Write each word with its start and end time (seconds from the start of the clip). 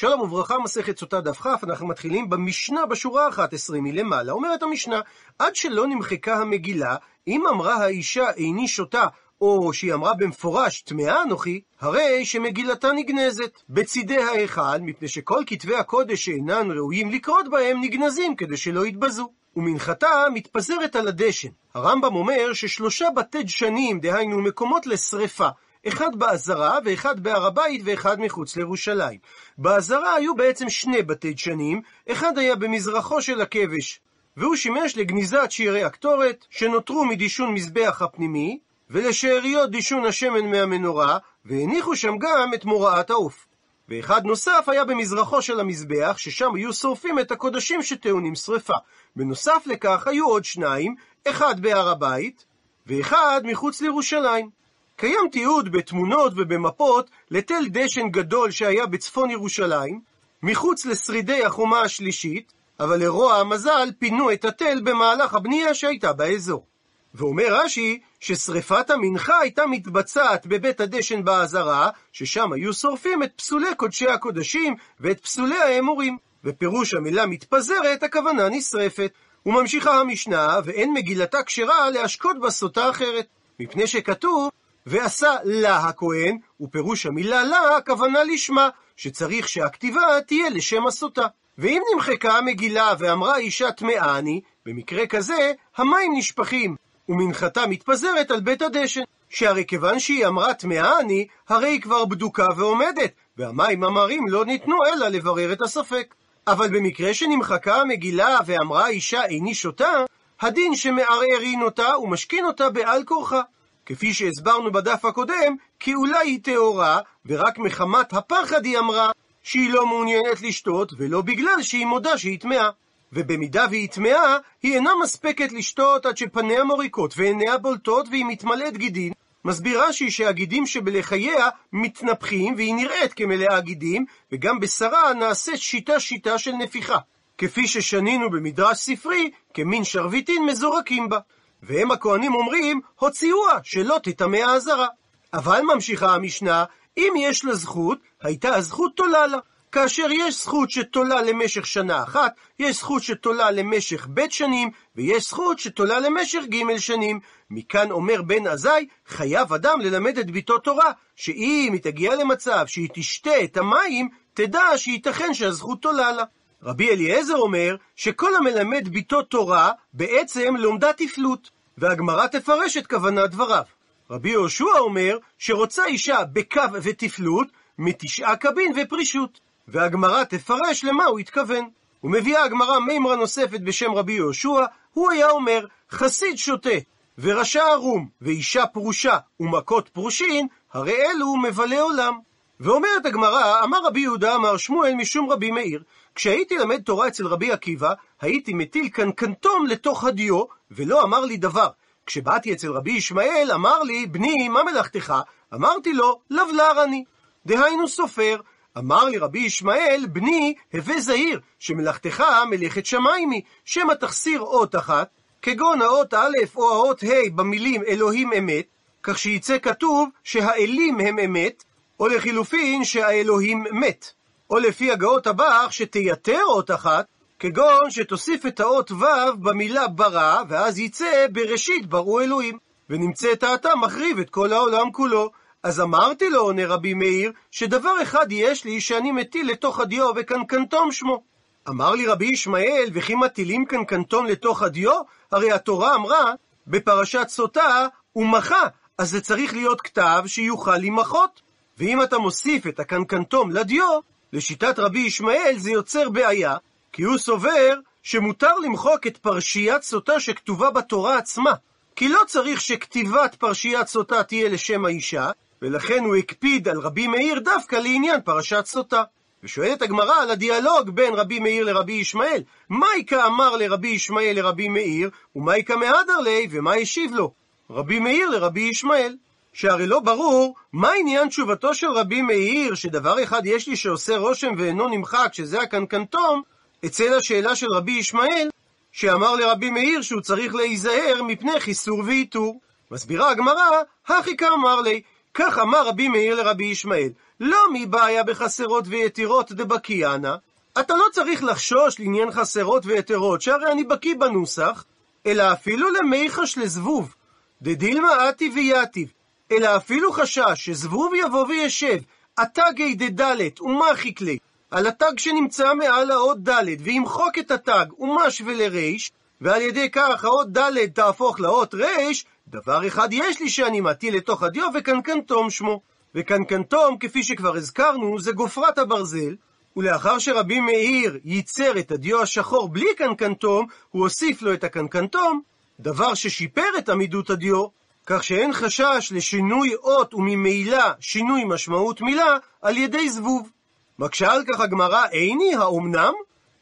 שלום 0.00 0.20
וברכה, 0.20 0.58
מסכת 0.58 0.98
סוטה 0.98 1.20
דף 1.20 1.38
כ, 1.40 1.46
אנחנו 1.62 1.86
מתחילים 1.86 2.30
במשנה 2.30 2.86
בשורה 2.86 3.26
ה-11 3.26 3.72
מלמעלה. 3.72 4.32
אומרת 4.32 4.62
המשנה, 4.62 5.00
עד 5.38 5.56
שלא 5.56 5.86
נמחקה 5.86 6.34
המגילה, 6.34 6.96
אם 7.28 7.46
אמרה 7.46 7.74
האישה 7.74 8.30
איני 8.30 8.68
שותה, 8.68 9.06
או 9.40 9.72
שהיא 9.72 9.94
אמרה 9.94 10.14
במפורש, 10.14 10.80
טמאה 10.80 11.22
אנוכי, 11.22 11.60
הרי 11.80 12.24
שמגילתה 12.24 12.92
נגנזת. 12.92 13.62
בצידי 13.68 14.18
ההיכל, 14.18 14.78
מפני 14.80 15.08
שכל 15.08 15.42
כתבי 15.46 15.76
הקודש 15.76 16.24
שאינן 16.24 16.70
ראויים 16.70 17.10
לקרות 17.10 17.48
בהם, 17.50 17.80
נגנזים 17.80 18.36
כדי 18.36 18.56
שלא 18.56 18.86
יתבזו. 18.86 19.28
ומנחתה 19.56 20.08
מתפזרת 20.34 20.96
על 20.96 21.08
הדשן. 21.08 21.48
הרמב"ם 21.74 22.14
אומר 22.14 22.52
ששלושה 22.52 23.06
בתי 23.16 23.42
דשנים, 23.42 24.00
דהיינו 24.00 24.42
מקומות 24.42 24.86
לשרפה, 24.86 25.48
אחד 25.88 26.16
בעזרה 26.16 26.78
ואחד 26.84 27.20
בהר 27.20 27.46
הבית 27.46 27.82
ואחד 27.84 28.20
מחוץ 28.20 28.56
לירושלים. 28.56 29.18
בעזרה 29.58 30.14
היו 30.14 30.34
בעצם 30.36 30.70
שני 30.70 31.02
בתי 31.02 31.32
דשנים, 31.32 31.82
אחד 32.12 32.38
היה 32.38 32.56
במזרחו 32.56 33.22
של 33.22 33.40
הכבש, 33.40 34.00
והוא 34.36 34.56
שימש 34.56 34.96
לגניזת 34.96 35.50
שירי 35.50 35.84
הקטורת, 35.84 36.44
שנותרו 36.50 37.04
מדישון 37.04 37.54
מזבח 37.54 38.02
הפנימי, 38.02 38.58
ולשאריות 38.90 39.70
דישון 39.70 40.04
השמן 40.04 40.50
מהמנורה, 40.50 41.18
והניחו 41.44 41.96
שם 41.96 42.18
גם 42.18 42.54
את 42.54 42.64
מוראת 42.64 43.10
העוף. 43.10 43.46
ואחד 43.88 44.24
נוסף 44.24 44.64
היה 44.66 44.84
במזרחו 44.84 45.42
של 45.42 45.60
המזבח, 45.60 46.14
ששם 46.18 46.54
היו 46.54 46.72
שורפים 46.72 47.18
את 47.18 47.30
הקודשים 47.30 47.82
שטעונים 47.82 48.34
שרפה. 48.34 48.74
בנוסף 49.16 49.62
לכך 49.66 50.06
היו 50.06 50.26
עוד 50.26 50.44
שניים, 50.44 50.94
אחד 51.28 51.60
בהר 51.60 51.88
הבית, 51.88 52.44
ואחד 52.86 53.40
מחוץ 53.44 53.80
לירושלים. 53.80 54.50
קיים 54.98 55.28
תיעוד 55.32 55.72
בתמונות 55.72 56.32
ובמפות 56.36 57.10
לתל 57.30 57.64
דשן 57.68 58.08
גדול 58.08 58.50
שהיה 58.50 58.86
בצפון 58.86 59.30
ירושלים, 59.30 60.00
מחוץ 60.42 60.86
לשרידי 60.86 61.44
החומה 61.44 61.80
השלישית, 61.80 62.52
אבל 62.80 63.00
לרוע 63.00 63.34
המזל 63.36 63.88
פינו 63.98 64.32
את 64.32 64.44
התל 64.44 64.80
במהלך 64.84 65.34
הבנייה 65.34 65.74
שהייתה 65.74 66.12
באזור. 66.12 66.66
ואומר 67.14 67.46
רש"י 67.48 68.00
ששרפת 68.20 68.90
המנחה 68.90 69.38
הייתה 69.38 69.66
מתבצעת 69.66 70.46
בבית 70.46 70.80
הדשן 70.80 71.24
בעזרה, 71.24 71.90
ששם 72.12 72.52
היו 72.52 72.72
שורפים 72.72 73.22
את 73.22 73.32
פסולי 73.36 73.74
קודשי 73.76 74.08
הקודשים 74.08 74.74
ואת 75.00 75.20
פסולי 75.20 75.58
האמורים. 75.58 76.16
ופירוש 76.44 76.94
המילה 76.94 77.26
מתפזרת, 77.26 78.02
הכוונה 78.02 78.48
נשרפת. 78.48 79.12
וממשיכה 79.46 80.00
המשנה, 80.00 80.58
ואין 80.64 80.92
מגילתה 80.92 81.42
כשרה 81.42 81.90
להשקות 81.90 82.40
בסוטה 82.40 82.90
אחרת. 82.90 83.26
מפני 83.60 83.86
שכתוב, 83.86 84.50
ועשה 84.88 85.36
לה 85.44 85.76
הכהן, 85.76 86.38
ופירוש 86.60 87.06
המילה 87.06 87.44
לה, 87.44 87.76
הכוונה 87.76 88.24
לשמה, 88.24 88.68
שצריך 88.96 89.48
שהכתיבה 89.48 90.20
תהיה 90.26 90.50
לשם 90.50 90.86
הסוטה. 90.86 91.26
ואם 91.58 91.82
נמחקה 91.94 92.32
המגילה 92.38 92.92
ואמרה 92.98 93.36
אישה 93.36 93.72
טמאה 93.72 94.18
אני, 94.18 94.40
במקרה 94.66 95.06
כזה, 95.06 95.52
המים 95.76 96.12
נשפכים, 96.14 96.76
ומנחתה 97.08 97.66
מתפזרת 97.66 98.30
על 98.30 98.40
בית 98.40 98.62
הדשן. 98.62 99.00
שהרי 99.30 99.64
כיוון 99.68 99.98
שהיא 99.98 100.26
אמרה 100.26 100.54
טמאה 100.54 101.00
אני, 101.00 101.26
הרי 101.48 101.68
היא 101.68 101.80
כבר 101.80 102.04
בדוקה 102.04 102.46
ועומדת, 102.56 103.12
והמים 103.36 103.84
המרים 103.84 104.28
לא 104.28 104.44
ניתנו 104.44 104.76
אלא 104.84 105.08
לברר 105.08 105.52
את 105.52 105.62
הספק. 105.62 106.14
אבל 106.46 106.68
במקרה 106.68 107.14
שנמחקה 107.14 107.76
המגילה 107.76 108.38
ואמרה 108.46 108.88
אישה 108.88 109.24
איני 109.24 109.54
שותה, 109.54 110.04
הדין 110.40 110.76
שמערערין 110.76 111.62
אותה 111.62 111.98
ומשכין 111.98 112.44
אותה 112.44 112.70
בעל 112.70 113.04
כורחה. 113.04 113.42
כפי 113.88 114.14
שהסברנו 114.14 114.72
בדף 114.72 115.04
הקודם, 115.04 115.56
כי 115.80 115.94
אולי 115.94 116.18
היא 116.28 116.38
טהורה, 116.42 117.00
ורק 117.26 117.58
מחמת 117.58 118.12
הפחד 118.12 118.64
היא 118.64 118.78
אמרה 118.78 119.10
שהיא 119.42 119.72
לא 119.72 119.86
מעוניינת 119.86 120.42
לשתות, 120.42 120.92
ולא 120.98 121.20
בגלל 121.22 121.62
שהיא 121.62 121.86
מודה 121.86 122.18
שהיא 122.18 122.40
טמאה. 122.40 122.70
ובמידה 123.12 123.66
והיא 123.70 123.88
טמאה, 123.88 124.36
היא 124.62 124.74
אינה 124.74 124.90
מספקת 125.02 125.52
לשתות 125.52 126.06
עד 126.06 126.16
שפניה 126.16 126.64
מוריקות 126.64 127.14
ועיניה 127.16 127.58
בולטות 127.58 128.08
והיא 128.10 128.24
מתמלאת 128.24 128.76
גידין. 128.76 129.12
מסביר 129.44 129.82
רש"י 129.82 130.10
שהגידים 130.10 130.66
שבלחייה 130.66 131.48
מתנפחים 131.72 132.54
והיא 132.54 132.74
נראית 132.74 133.12
כמלאה 133.12 133.60
גידים, 133.60 134.04
וגם 134.32 134.60
בשרה 134.60 135.14
נעשית 135.14 135.58
שיטה-שיטה 135.58 136.38
של 136.38 136.52
נפיחה. 136.52 136.98
כפי 137.38 137.68
ששנינו 137.68 138.30
במדרש 138.30 138.78
ספרי, 138.78 139.30
כמין 139.54 139.84
שרביטין 139.84 140.46
מזורקים 140.46 141.08
בה. 141.08 141.18
והם 141.62 141.90
הכהנים 141.90 142.34
אומרים, 142.34 142.80
הוציאוה, 142.98 143.58
שלא 143.62 143.98
תטמא 144.02 144.36
האזהרה. 144.36 144.88
אבל 145.32 145.60
ממשיכה 145.74 146.14
המשנה, 146.14 146.64
אם 146.98 147.12
יש 147.18 147.44
לה 147.44 147.54
זכות, 147.54 147.98
הייתה 148.22 148.54
הזכות 148.54 148.96
תולה 148.96 149.26
לה. 149.26 149.38
כאשר 149.72 150.06
יש 150.10 150.42
זכות 150.42 150.70
שתולה 150.70 151.22
למשך 151.22 151.66
שנה 151.66 152.02
אחת, 152.02 152.32
יש 152.58 152.76
זכות 152.76 153.02
שתולה 153.02 153.50
למשך 153.50 154.08
ב' 154.14 154.30
שנים, 154.30 154.70
ויש 154.96 155.28
זכות 155.28 155.58
שתולה 155.58 156.00
למשך 156.00 156.40
ג' 156.48 156.76
שנים. 156.78 157.20
מכאן 157.50 157.90
אומר 157.90 158.22
בן 158.22 158.46
עזאי, 158.46 158.86
חייב 159.06 159.52
אדם 159.52 159.80
ללמד 159.80 160.18
את 160.18 160.30
ביתו 160.30 160.58
תורה, 160.58 160.92
שאם 161.16 161.70
היא 161.72 161.82
תגיע 161.82 162.16
למצב 162.16 162.66
שהיא 162.66 162.88
תשתה 162.94 163.44
את 163.44 163.56
המים, 163.56 164.08
תדע 164.34 164.62
שייתכן 164.76 165.34
שהזכות 165.34 165.82
תולה 165.82 166.12
לה. 166.12 166.24
רבי 166.62 166.90
אליעזר 166.90 167.36
אומר 167.36 167.76
שכל 167.96 168.36
המלמד 168.36 168.88
ביתו 168.88 169.22
תורה 169.22 169.72
בעצם 169.92 170.54
לומדה 170.58 170.92
תפלות, 170.92 171.50
והגמרא 171.78 172.26
תפרש 172.26 172.76
את 172.76 172.86
כוונת 172.86 173.30
דבריו. 173.30 173.62
רבי 174.10 174.30
יהושע 174.30 174.78
אומר 174.78 175.18
שרוצה 175.38 175.84
אישה 175.84 176.24
בקו 176.32 176.60
ותפלות 176.82 177.48
מתשעה 177.78 178.36
קבין 178.36 178.72
ופרישות, 178.76 179.40
והגמרא 179.68 180.24
תפרש 180.24 180.84
למה 180.84 181.04
הוא 181.04 181.18
התכוון. 181.18 181.68
ומביאה 182.04 182.44
הגמרא 182.44 182.78
מימרה 182.78 183.16
נוספת 183.16 183.60
בשם 183.60 183.92
רבי 183.92 184.12
יהושע, 184.12 184.64
הוא 184.94 185.10
היה 185.10 185.30
אומר, 185.30 185.66
חסיד 185.90 186.38
שותה, 186.38 186.78
ורשע 187.18 187.62
ערום, 187.62 188.08
ואישה 188.22 188.66
פרושה, 188.66 189.18
ומכות 189.40 189.88
פרושין, 189.88 190.46
הרי 190.72 190.94
אלו 190.94 191.36
מבלה 191.36 191.80
עולם. 191.80 192.18
ואומרת 192.60 193.06
הגמרא, 193.06 193.64
אמר 193.64 193.78
רבי 193.86 194.00
יהודה 194.00 194.34
אמר 194.34 194.56
שמואל 194.56 194.94
משום 194.94 195.30
רבי 195.30 195.50
מאיר, 195.50 195.82
כשהייתי 196.14 196.58
למד 196.58 196.82
תורה 196.82 197.08
אצל 197.08 197.26
רבי 197.26 197.52
עקיבא, 197.52 197.92
הייתי 198.20 198.54
מטיל 198.54 198.88
קנקנטום 198.88 199.66
לתוך 199.66 200.04
הדיו, 200.04 200.42
ולא 200.70 201.02
אמר 201.02 201.20
לי 201.20 201.36
דבר. 201.36 201.68
כשבאתי 202.06 202.52
אצל 202.52 202.72
רבי 202.72 202.92
ישמעאל, 202.92 203.50
אמר 203.54 203.82
לי, 203.82 204.06
בני, 204.06 204.48
מה 204.48 204.62
מלאכתך? 204.62 205.14
אמרתי 205.54 205.92
לו, 205.92 206.20
לבלר 206.30 206.84
אני. 206.84 207.04
דהיינו 207.46 207.88
סופר. 207.88 208.40
אמר 208.78 209.04
לי 209.04 209.18
רבי 209.18 209.38
ישמעאל, 209.38 210.06
בני, 210.12 210.54
הווה 210.72 211.00
זהיר, 211.00 211.40
שמלאכתך 211.58 212.24
מלאכת 212.50 212.86
שמיים 212.86 213.30
היא, 213.30 213.42
שמא 213.64 213.92
תחסיר 213.92 214.40
אות 214.40 214.76
אחת, 214.76 215.08
כגון 215.42 215.82
האות 215.82 216.14
א' 216.14 216.36
או 216.56 216.70
האות 216.70 217.02
ה' 217.02 217.30
במילים 217.34 217.82
אלוהים 217.88 218.32
אמת, 218.32 218.66
כך 219.02 219.18
שיצא 219.18 219.58
כתוב 219.58 220.08
שהאלים 220.24 221.00
הם 221.00 221.18
אמת, 221.18 221.64
או 222.00 222.08
לחילופין 222.08 222.84
שהאלוהים 222.84 223.64
מת. 223.72 224.12
או 224.50 224.58
לפי 224.58 224.90
הגאות 224.90 225.26
הבח 225.26 225.66
שתייתר 225.70 226.42
אות 226.48 226.70
אחת, 226.70 227.06
כגון 227.38 227.90
שתוסיף 227.90 228.46
את 228.46 228.60
האות 228.60 228.90
ו' 228.90 229.36
במילה 229.42 229.88
ברא, 229.88 230.42
ואז 230.48 230.78
יצא 230.78 231.26
בראשית 231.32 231.86
בראו 231.86 232.20
אלוהים, 232.20 232.58
ונמצאת 232.90 233.42
האטה 233.42 233.76
מחריב 233.76 234.18
את 234.18 234.30
כל 234.30 234.52
העולם 234.52 234.92
כולו. 234.92 235.30
אז 235.62 235.80
אמרתי 235.80 236.30
לו, 236.30 236.40
עונה 236.40 236.66
רבי 236.66 236.94
מאיר, 236.94 237.32
שדבר 237.50 238.02
אחד 238.02 238.26
יש 238.30 238.64
לי 238.64 238.80
שאני 238.80 239.12
מטיל 239.12 239.50
לתוך 239.50 239.80
הדיו 239.80 240.10
וקנקנטום 240.16 240.92
שמו. 240.92 241.22
אמר 241.68 241.94
לי 241.94 242.06
רבי 242.06 242.26
ישמעאל, 242.26 242.90
וכי 242.92 243.14
מטילים 243.14 243.64
קנקנטום 243.64 244.26
לתוך 244.26 244.62
הדיו? 244.62 244.92
הרי 245.32 245.52
התורה 245.52 245.94
אמרה 245.94 246.32
בפרשת 246.66 247.28
סוטה, 247.28 247.86
ומחה, 248.16 248.62
אז 248.98 249.10
זה 249.10 249.20
צריך 249.20 249.54
להיות 249.54 249.80
כתב 249.80 250.22
שיוכל 250.26 250.76
למחות. 250.76 251.40
ואם 251.78 252.02
אתה 252.02 252.18
מוסיף 252.18 252.66
את 252.66 252.80
הקנקנטום 252.80 253.50
לדיו, 253.50 253.98
לשיטת 254.32 254.78
רבי 254.78 254.98
ישמעאל 254.98 255.54
זה 255.58 255.70
יוצר 255.70 256.08
בעיה, 256.08 256.56
כי 256.92 257.02
הוא 257.02 257.18
סובר 257.18 257.74
שמותר 258.02 258.58
למחוק 258.58 259.06
את 259.06 259.16
פרשיית 259.16 259.82
סוטה 259.82 260.20
שכתובה 260.20 260.70
בתורה 260.70 261.18
עצמה, 261.18 261.52
כי 261.96 262.08
לא 262.08 262.20
צריך 262.26 262.60
שכתיבת 262.60 263.34
פרשיית 263.34 263.88
סוטה 263.88 264.22
תהיה 264.22 264.48
לשם 264.48 264.84
האישה, 264.84 265.30
ולכן 265.62 266.04
הוא 266.04 266.16
הקפיד 266.16 266.68
על 266.68 266.78
רבי 266.78 267.06
מאיר 267.06 267.38
דווקא 267.38 267.76
לעניין 267.76 268.20
פרשת 268.20 268.66
סוטה. 268.66 269.02
ושואלת 269.42 269.82
הגמרא 269.82 270.22
על 270.22 270.30
הדיאלוג 270.30 270.90
בין 270.90 271.14
רבי 271.14 271.38
מאיר 271.38 271.64
לרבי 271.64 271.92
ישמעאל. 271.92 272.42
מייקה 272.70 273.26
אמר 273.26 273.56
לרבי 273.56 273.88
ישמעאל 273.88 274.32
לרבי 274.36 274.68
מאיר, 274.68 275.10
ומייקה 275.36 275.76
מהדר 275.76 276.20
לי, 276.24 276.48
ומה 276.50 276.74
השיב 276.74 277.14
לו? 277.14 277.32
רבי 277.70 277.98
מאיר 277.98 278.30
לרבי 278.30 278.60
ישמעאל. 278.60 279.16
שהרי 279.52 279.86
לא 279.86 280.00
ברור 280.00 280.54
מה 280.72 280.90
עניין 281.00 281.28
תשובתו 281.28 281.74
של 281.74 281.90
רבי 281.90 282.22
מאיר, 282.22 282.74
שדבר 282.74 283.22
אחד 283.22 283.46
יש 283.46 283.68
לי 283.68 283.76
שעושה 283.76 284.16
רושם 284.16 284.52
ואינו 284.58 284.88
נמחק, 284.88 285.28
שזה 285.32 285.60
הקנקנטום, 285.60 286.42
אצל 286.84 287.14
השאלה 287.14 287.56
של 287.56 287.66
רבי 287.74 287.92
ישמעאל, 287.92 288.48
שאמר 288.92 289.34
לרבי 289.34 289.70
מאיר 289.70 290.02
שהוא 290.02 290.20
צריך 290.20 290.54
להיזהר 290.54 291.22
מפני 291.22 291.60
חיסור 291.60 292.02
ואיתור. 292.06 292.60
מסבירה 292.90 293.30
הגמרא, 293.30 293.82
הכי 294.06 294.36
כאמר 294.36 294.80
לי, 294.80 295.00
כך 295.34 295.58
אמר 295.58 295.88
רבי 295.88 296.08
מאיר 296.08 296.34
לרבי 296.34 296.64
ישמעאל, 296.64 297.10
לא 297.40 297.58
מבעיה 297.72 298.24
בחסרות 298.24 298.84
ויתירות 298.88 299.52
דבקיאנה, 299.52 300.36
אתה 300.80 300.96
לא 300.96 301.04
צריך 301.12 301.44
לחשוש 301.44 302.00
לעניין 302.00 302.30
חסרות 302.30 302.86
ויתרות, 302.86 303.42
שהרי 303.42 303.72
אני 303.72 303.84
בקיא 303.84 304.14
בנוסח, 304.18 304.84
אלא 305.26 305.52
אפילו 305.52 305.90
למיחש 305.90 306.58
לזבוב, 306.58 307.14
דדילמה 307.62 308.28
אתי 308.28 308.50
ויתיב, 308.54 309.12
אלא 309.52 309.76
אפילו 309.76 310.12
חשש 310.12 310.54
שזבוב 310.54 311.12
יבוא 311.14 311.46
וישב, 311.46 311.98
התגי 312.38 312.94
דדלת 312.94 313.60
ומחיק 313.60 314.20
לי, 314.20 314.38
על 314.70 314.86
התג 314.86 315.18
שנמצא 315.18 315.74
מעל 315.74 316.10
האות 316.10 316.48
ד' 316.48 316.64
וימחוק 316.80 317.38
את 317.38 317.50
התג 317.50 317.86
ומש 317.98 318.42
ולריש, 318.46 319.12
ועל 319.40 319.62
ידי 319.62 319.90
כך 319.90 320.24
האות 320.24 320.52
ד' 320.58 320.86
תהפוך 320.94 321.40
לאות 321.40 321.74
ריש, 321.74 322.24
דבר 322.48 322.86
אחד 322.86 323.08
יש 323.12 323.40
לי 323.40 323.48
שאני 323.48 323.80
מטיל 323.80 324.16
לתוך 324.16 324.42
הדיו 324.42 324.68
וקנקנטום 324.74 325.50
שמו. 325.50 325.80
וקנקנטום, 326.14 326.98
כפי 326.98 327.22
שכבר 327.22 327.56
הזכרנו, 327.56 328.18
זה 328.20 328.32
גופרת 328.32 328.78
הברזל, 328.78 329.36
ולאחר 329.76 330.18
שרבי 330.18 330.60
מאיר 330.60 331.18
ייצר 331.24 331.78
את 331.78 331.92
הדיו 331.92 332.22
השחור 332.22 332.68
בלי 332.68 332.94
קנקנטום, 332.96 333.66
הוא 333.90 334.02
הוסיף 334.02 334.42
לו 334.42 334.54
את 334.54 334.64
הקנקנטום, 334.64 335.40
דבר 335.80 336.14
ששיפר 336.14 336.68
את 336.78 336.88
עמידות 336.88 337.30
הדיו, 337.30 337.66
כך 338.10 338.24
שאין 338.24 338.52
חשש 338.52 339.12
לשינוי 339.14 339.74
אות 339.74 340.14
וממילא 340.14 340.84
שינוי 341.00 341.44
משמעות 341.44 342.00
מילה 342.00 342.36
על 342.62 342.76
ידי 342.76 343.10
זבוב. 343.10 343.50
מקשה 343.98 344.32
על 344.32 344.44
כך 344.52 344.60
הגמרא, 344.60 345.06
איני 345.12 345.54
האומנם? 345.54 346.12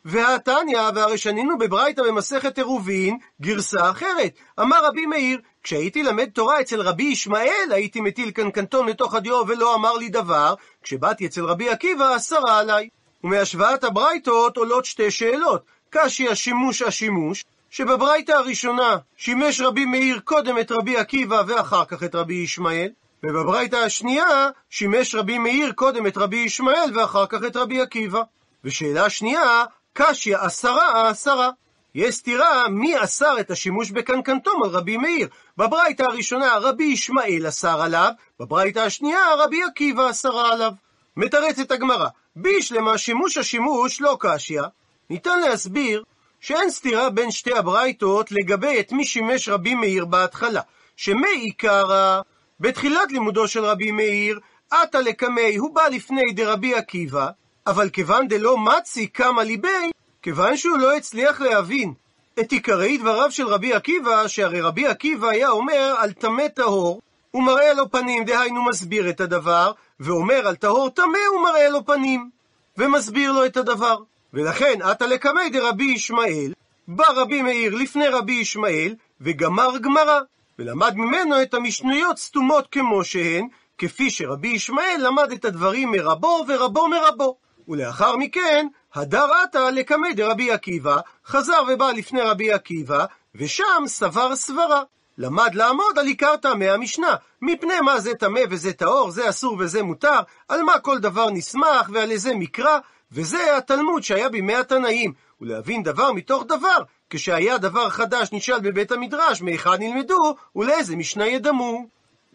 והתניא, 0.05 0.81
והרי 0.95 1.19
שנינו 1.19 1.59
בברייתא 1.59 2.03
במסכת 2.03 2.59
עירובין, 2.59 3.19
גרסה 3.41 3.91
אחרת. 3.91 4.33
אמר 4.61 4.85
רבי 4.85 5.07
מאיר, 5.07 5.41
כשהייתי 5.63 6.03
למד 6.03 6.29
תורה 6.31 6.61
אצל 6.61 6.81
רבי 6.81 7.03
ישמעאל, 7.03 7.71
הייתי 7.71 8.01
מטיל 8.01 8.31
קנקנטון 8.31 8.89
לתוך 8.89 9.15
הדיו 9.15 9.43
ולא 9.49 9.75
אמר 9.75 9.93
לי 9.93 10.09
דבר, 10.09 10.55
כשבאתי 10.83 11.27
אצל 11.27 11.45
רבי 11.45 11.69
עקיבא, 11.69 12.17
אסרה 12.17 12.59
עליי. 12.59 12.89
ומהשוואת 13.25 13.85
הברייתות 13.85 14.57
עולות 14.57 14.85
שתי 14.85 15.11
שאלות. 15.11 15.63
קשי 15.91 16.29
השימוש 16.29 16.83
השימוש, 16.83 17.45
שבברייתא 17.71 18.33
הראשונה 18.33 18.97
שימש 19.17 19.61
רבי 19.61 19.85
מאיר 19.85 20.21
קודם 20.25 20.59
את 20.59 20.73
רבי 20.73 20.97
עקיבא 20.97 21.43
ואחר 21.47 21.85
כך 21.85 22.03
את 22.03 22.15
רבי 22.15 22.35
ישמעאל, 22.35 22.89
ובברייתא 23.23 23.77
השנייה 23.77 24.49
שימש 24.71 25.15
רבי 25.15 25.39
מאיר 25.39 25.73
קודם 25.73 26.07
את 26.07 26.17
רבי 26.17 26.37
ישמעאל 26.37 26.91
ואחר 26.95 27.27
כך 27.27 27.39
את 27.47 27.57
רבי 27.57 27.81
עקיבא. 27.81 28.23
ושאלה 28.65 29.11
שנייה, 29.11 29.65
קשיא 29.93 30.37
עשרה 30.37 31.11
עשרה. 31.11 31.51
יש 31.95 32.15
סתירה 32.15 32.69
מי 32.69 33.05
אסר 33.05 33.41
את 33.41 33.51
השימוש 33.51 33.91
בקנקנטום 33.91 34.63
על 34.63 34.71
רבי 34.71 34.97
מאיר. 34.97 35.29
בברייתא 35.57 36.03
הראשונה 36.03 36.59
רבי 36.59 36.85
ישמעאל 36.85 37.49
אסר 37.49 37.83
עליו, 37.83 38.11
בברייתא 38.41 38.79
השנייה 38.79 39.35
רבי 39.39 39.63
עקיבא 39.63 40.11
אסרה 40.11 40.53
עליו. 40.53 40.73
מתרצת 41.17 41.71
הגמרא, 41.71 42.09
בישלמה 42.37 42.99
שימוש 42.99 43.39
השימוש 43.39 44.01
לא 44.01 44.17
קשיא. 44.21 44.63
ניתן 45.11 45.41
להסביר 45.41 46.05
שאין 46.41 46.71
סתירה 46.71 47.11
בין 47.11 47.31
שתי 47.31 47.55
הברייתות 47.55 48.33
לגבי 48.33 48.81
את 48.81 48.93
מי 48.93 49.05
שימש 49.05 49.49
רבי 49.49 49.75
מאיר 49.75 50.05
בהתחלה. 50.05 50.61
שמעיקרא, 50.97 52.21
בתחילת 52.61 53.13
לימודו 53.13 53.49
של 53.49 53.65
רבי 53.65 53.91
מאיר, 53.91 54.41
עתה 54.71 55.01
לקמי, 55.01 55.57
הוא 55.57 55.75
בא 55.75 55.89
לפני 55.89 56.33
דרבי 56.33 56.75
עקיבא, 56.75 57.29
אבל 57.67 57.89
כיוון 57.91 58.29
דלא 58.29 58.59
מצי 58.59 59.07
קמא 59.07 59.41
ליבי, 59.41 59.91
כיוון 60.23 60.57
שהוא 60.57 60.79
לא 60.79 60.97
הצליח 60.97 61.41
להבין 61.41 61.95
את 62.41 62.53
עיקרי 62.53 62.99
דבריו 62.99 63.31
של 63.31 63.47
רבי 63.47 63.75
עקיבא, 63.75 64.29
שהרי 64.29 64.61
רבי 64.61 64.87
עקיבא 64.87 65.29
היה 65.29 65.49
אומר 65.49 65.95
על 65.99 66.13
טמא 66.13 66.49
טהור, 66.49 67.01
הוא 67.31 67.43
מראה 67.43 67.75
לו 67.75 67.91
פנים, 67.91 68.25
דהיינו 68.25 68.65
מסביר 68.65 69.11
את 69.11 69.21
הדבר, 69.21 69.73
ואומר 70.01 70.49
על 70.49 70.57
טהור 70.57 70.91
טמא 70.91 71.19
הוא 71.33 71.43
מראה 71.43 71.69
לו 71.69 71.87
פנים, 71.87 72.31
ומסביר 72.77 73.33
לו 73.33 73.47
את 73.47 73.57
הדבר. 73.57 73.97
ולכן, 74.35 74.83
עתה 74.83 75.07
לקמי 75.07 75.51
דרבי 75.53 75.85
ישמעאל, 75.85 76.53
בא 76.89 77.07
רבי 77.17 77.43
מאיר 77.43 77.75
לפני 77.75 78.09
רבי 78.09 78.33
ישמעאל, 78.33 78.95
וגמר 79.21 79.79
גמרא, 79.79 80.21
ולמד 80.59 80.95
ממנו 80.97 81.43
את 81.43 81.55
המשניות 81.55 82.19
סתומות 82.19 82.67
כמו 82.71 83.05
שהן, 83.05 83.49
כפי 83.79 84.11
שרבי 84.11 84.49
ישמעאל 84.49 85.01
למד 85.07 85.33
את 85.33 85.45
הדברים 85.45 85.91
מרבו 85.91 86.45
ורבו 86.49 86.89
מרבו. 86.89 87.37
ולאחר 87.69 88.17
מכן, 88.17 88.67
הדר 88.95 89.33
עתה 89.43 89.71
לקמי 89.71 90.15
דרבי 90.15 90.51
עקיבא, 90.51 90.97
חזר 91.27 91.63
ובא 91.69 91.93
לפני 91.93 92.21
רבי 92.21 92.53
עקיבא, 92.53 93.05
ושם 93.35 93.85
סבר 93.87 94.37
סברה. 94.37 94.83
למד 95.19 95.55
לעמוד 95.55 95.99
על 95.99 96.07
עיקר 96.07 96.37
טעמי 96.37 96.69
המשנה, 96.69 97.15
מפני 97.43 97.81
מה 97.81 98.01
זה 98.01 98.15
טמא 98.15 98.41
וזה 98.51 98.73
טהור, 98.73 99.11
זה 99.11 99.29
אסור 99.29 99.57
וזה 99.59 99.83
מותר, 99.83 100.21
על 100.49 100.63
מה 100.63 100.79
כל 100.79 100.99
דבר 100.99 101.31
נסמך 101.31 101.91
ועל 101.93 102.11
איזה 102.11 102.35
מקרא, 102.35 102.79
וזה 103.17 103.57
התלמוד 103.57 104.03
שהיה 104.03 104.29
בימי 104.29 104.55
התנאים, 104.55 105.13
ולהבין 105.41 105.83
דבר 105.83 106.13
מתוך 106.13 106.45
דבר, 106.45 106.79
כשהיה 107.11 107.59
דבר 107.59 107.91
חדש 107.91 108.29
נשאל 108.33 108.61
בבית 108.61 108.93
המדרש, 108.93 109.43
מהיכן 109.43 109.71
נלמדו, 109.79 110.35
ולאיזה 110.57 110.97
משנה 110.97 111.27
ידמו. 111.27 111.87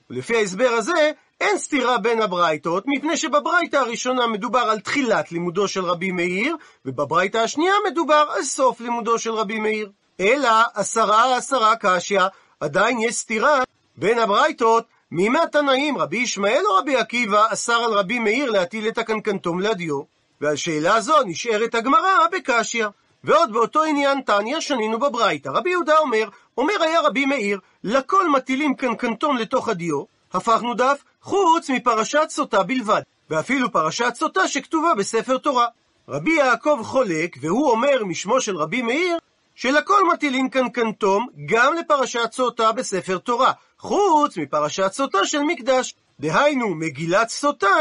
ולפי 0.09 0.35
ההסבר 0.35 0.69
הזה, 0.69 1.11
אין 1.41 1.57
סתירה 1.57 1.97
בין 1.97 2.21
הברייתות, 2.21 2.83
מפני 2.87 3.17
שבברייתא 3.17 3.77
הראשונה 3.77 4.27
מדובר 4.27 4.59
על 4.59 4.79
תחילת 4.79 5.31
לימודו 5.31 5.67
של 5.67 5.85
רבי 5.85 6.11
מאיר, 6.11 6.55
ובברייתא 6.85 7.37
השנייה 7.37 7.73
מדובר 7.91 8.25
על 8.35 8.43
סוף 8.43 8.81
לימודו 8.81 9.19
של 9.19 9.31
רבי 9.31 9.59
מאיר. 9.59 9.91
אלא 10.19 10.49
עשרה 10.73 11.37
עשרה 11.37 11.75
קשיא, 11.75 12.21
עדיין 12.59 12.99
יש 12.99 13.15
סתירה 13.15 13.63
בין 13.97 14.19
הברייתות, 14.19 14.85
מי 15.11 15.29
מהתנאים, 15.29 15.97
רבי 15.97 16.17
ישמעאל 16.17 16.63
או 16.65 16.75
רבי 16.75 16.95
עקיבא, 16.95 17.45
אסר 17.49 17.73
על 17.73 17.93
רבי 17.93 18.19
מאיר 18.19 18.51
להטיל 18.51 18.87
את 18.87 18.97
הקנקנטום 18.97 19.59
לדיו? 19.59 20.20
ועל 20.41 20.55
שאלה 20.55 21.01
זו 21.01 21.23
נשארת 21.25 21.75
הגמרא 21.75 22.27
בקשיא. 22.31 22.85
ועוד 23.23 23.53
באותו 23.53 23.83
עניין 23.83 24.21
תניא 24.21 24.59
שנינו 24.59 24.99
בברייתא. 24.99 25.49
רבי 25.49 25.69
יהודה 25.69 25.97
אומר, 25.97 26.29
אומר 26.57 26.73
היה 26.83 27.01
רבי 27.01 27.25
מאיר, 27.25 27.59
לכל 27.83 28.29
מטילים 28.29 28.75
קנקנטום 28.75 29.37
לתוך 29.37 29.69
הדיו, 29.69 30.03
הפכנו 30.33 30.73
דף, 30.73 31.03
חוץ 31.21 31.69
מפרשת 31.69 32.25
סוטה 32.29 32.63
בלבד, 32.63 33.01
ואפילו 33.29 33.71
פרשת 33.71 34.13
סוטה 34.15 34.47
שכתובה 34.47 34.95
בספר 34.95 35.37
תורה. 35.37 35.65
רבי 36.09 36.31
יעקב 36.31 36.79
חולק, 36.83 37.37
והוא 37.41 37.71
אומר 37.71 38.03
משמו 38.05 38.41
של 38.41 38.57
רבי 38.57 38.81
מאיר, 38.81 39.17
שלכל 39.55 40.07
מטילים 40.13 40.49
קנקנטום 40.49 41.27
גם 41.45 41.73
לפרשת 41.73 42.31
סוטה 42.31 42.71
בספר 42.71 43.17
תורה, 43.17 43.51
חוץ 43.79 44.37
מפרשת 44.37 44.91
סוטה 44.93 45.25
של 45.25 45.39
מקדש. 45.39 45.95
דהיינו, 46.19 46.75
מגילת 46.75 47.29
סוטה, 47.29 47.75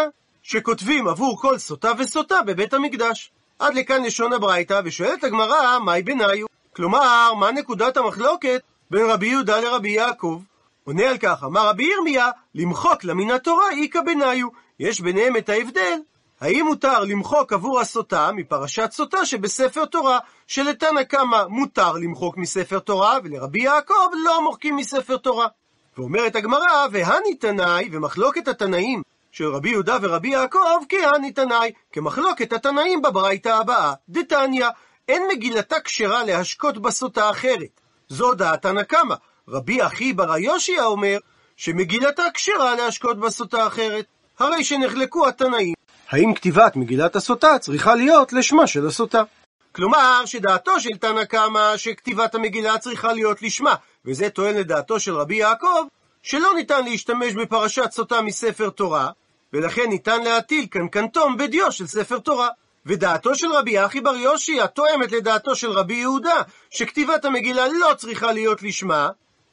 שכותבים 0.50 1.08
עבור 1.08 1.40
כל 1.40 1.58
סוטה 1.58 1.92
וסוטה 1.98 2.42
בבית 2.42 2.74
המקדש. 2.74 3.32
עד 3.58 3.74
לכאן 3.74 4.04
לשון 4.04 4.32
הברייתא, 4.32 4.80
ושואלת 4.84 5.24
הגמרא, 5.24 5.78
מהי 5.78 6.02
ביניו? 6.02 6.46
כלומר, 6.76 7.34
מה 7.34 7.52
נקודת 7.52 7.96
המחלוקת 7.96 8.62
בין 8.90 9.10
רבי 9.10 9.26
יהודה 9.26 9.60
לרבי 9.60 9.90
יעקב? 9.90 10.40
עונה 10.84 11.08
על 11.08 11.18
כך, 11.18 11.44
אמר 11.44 11.68
רבי 11.68 11.84
ירמיה, 11.84 12.30
למחוק 12.54 13.04
לה 13.04 13.14
מן 13.14 13.30
התורה 13.30 13.64
איכא 13.82 14.00
ביניו. 14.00 14.48
יש 14.80 15.00
ביניהם 15.00 15.36
את 15.36 15.48
ההבדל. 15.48 15.98
האם 16.40 16.66
מותר 16.66 17.04
למחוק 17.04 17.52
עבור 17.52 17.80
הסוטה 17.80 18.30
מפרשת 18.32 18.90
סוטה 18.92 19.24
שבספר 19.24 19.84
תורה, 19.84 20.18
שלתנא 20.46 21.02
קמא 21.02 21.44
מותר 21.48 21.92
למחוק 21.92 22.36
מספר 22.36 22.78
תורה, 22.78 23.18
ולרבי 23.24 23.62
יעקב 23.62 24.08
לא 24.24 24.42
מוחקים 24.42 24.76
מספר 24.76 25.16
תורה. 25.16 25.46
ואומרת 25.98 26.36
הגמרא, 26.36 26.86
והני 26.92 27.34
תנאי, 27.34 27.88
ומחלוקת 27.92 28.48
התנאים 28.48 29.02
של 29.32 29.48
רבי 29.48 29.70
יהודה 29.70 29.96
ורבי 30.02 30.28
יעקב, 30.28 30.78
כהני 30.88 31.32
תנאי, 31.32 31.72
כמחלוקת 31.92 32.52
התנאים 32.52 33.02
בברייתא 33.02 33.48
הבאה. 33.48 33.92
דתניא, 34.08 34.66
אין 35.08 35.22
מגילתה 35.32 35.80
כשרה 35.84 36.24
להשקות 36.24 36.78
בסוטה 36.78 37.30
אחרת. 37.30 37.80
זו 38.08 38.34
דעת 38.34 38.62
תנא 38.62 38.82
קמא. 38.82 39.14
רבי 39.48 39.86
אחי 39.86 40.12
בר 40.12 40.32
היושיע 40.32 40.84
אומר 40.84 41.18
שמגילתה 41.56 42.22
כשרה 42.34 42.74
להשקות 42.74 43.18
בסוטה 43.18 43.66
אחרת. 43.66 44.04
הרי 44.38 44.64
שנחלקו 44.64 45.28
התנאים. 45.28 45.74
האם 46.10 46.34
כתיבת 46.34 46.76
מגילת 46.76 47.16
הסוטה 47.16 47.58
צריכה 47.58 47.94
להיות 47.94 48.32
לשמה 48.32 48.66
של 48.66 48.86
הסוטה? 48.86 49.22
כלומר, 49.72 50.22
שדעתו 50.26 50.80
של 50.80 50.96
תנא 51.00 51.24
קמא 51.24 51.76
שכתיבת 51.76 52.34
המגילה 52.34 52.78
צריכה 52.78 53.12
להיות 53.12 53.42
לשמה, 53.42 53.74
וזה 54.04 54.30
טוען 54.30 54.56
לדעתו 54.56 55.00
של 55.00 55.14
רבי 55.14 55.36
יעקב, 55.36 55.86
שלא 56.22 56.48
ניתן 56.56 56.84
להשתמש 56.84 57.34
בפרשת 57.34 57.90
סוטה 57.92 58.22
מספר 58.22 58.70
תורה, 58.70 59.10
ולכן 59.52 59.88
ניתן 59.88 60.22
להטיל 60.22 60.66
קנקנטום 60.66 61.36
בדיו 61.36 61.72
של 61.72 61.86
ספר 61.86 62.18
תורה. 62.18 62.48
ודעתו 62.86 63.34
של 63.34 63.52
רבי 63.52 63.84
אחי 63.84 64.00
בר 64.00 64.16
יושי 64.16 64.60
התואמת 64.60 65.12
לדעתו 65.12 65.54
של 65.54 65.70
רבי 65.70 65.94
יהודה, 65.94 66.42
שכתיבת 66.70 67.24
המגילה 67.24 67.68
לא 67.68 67.94
צריכה 67.96 68.32
להיות 68.32 68.62
לשמה, 68.62 69.08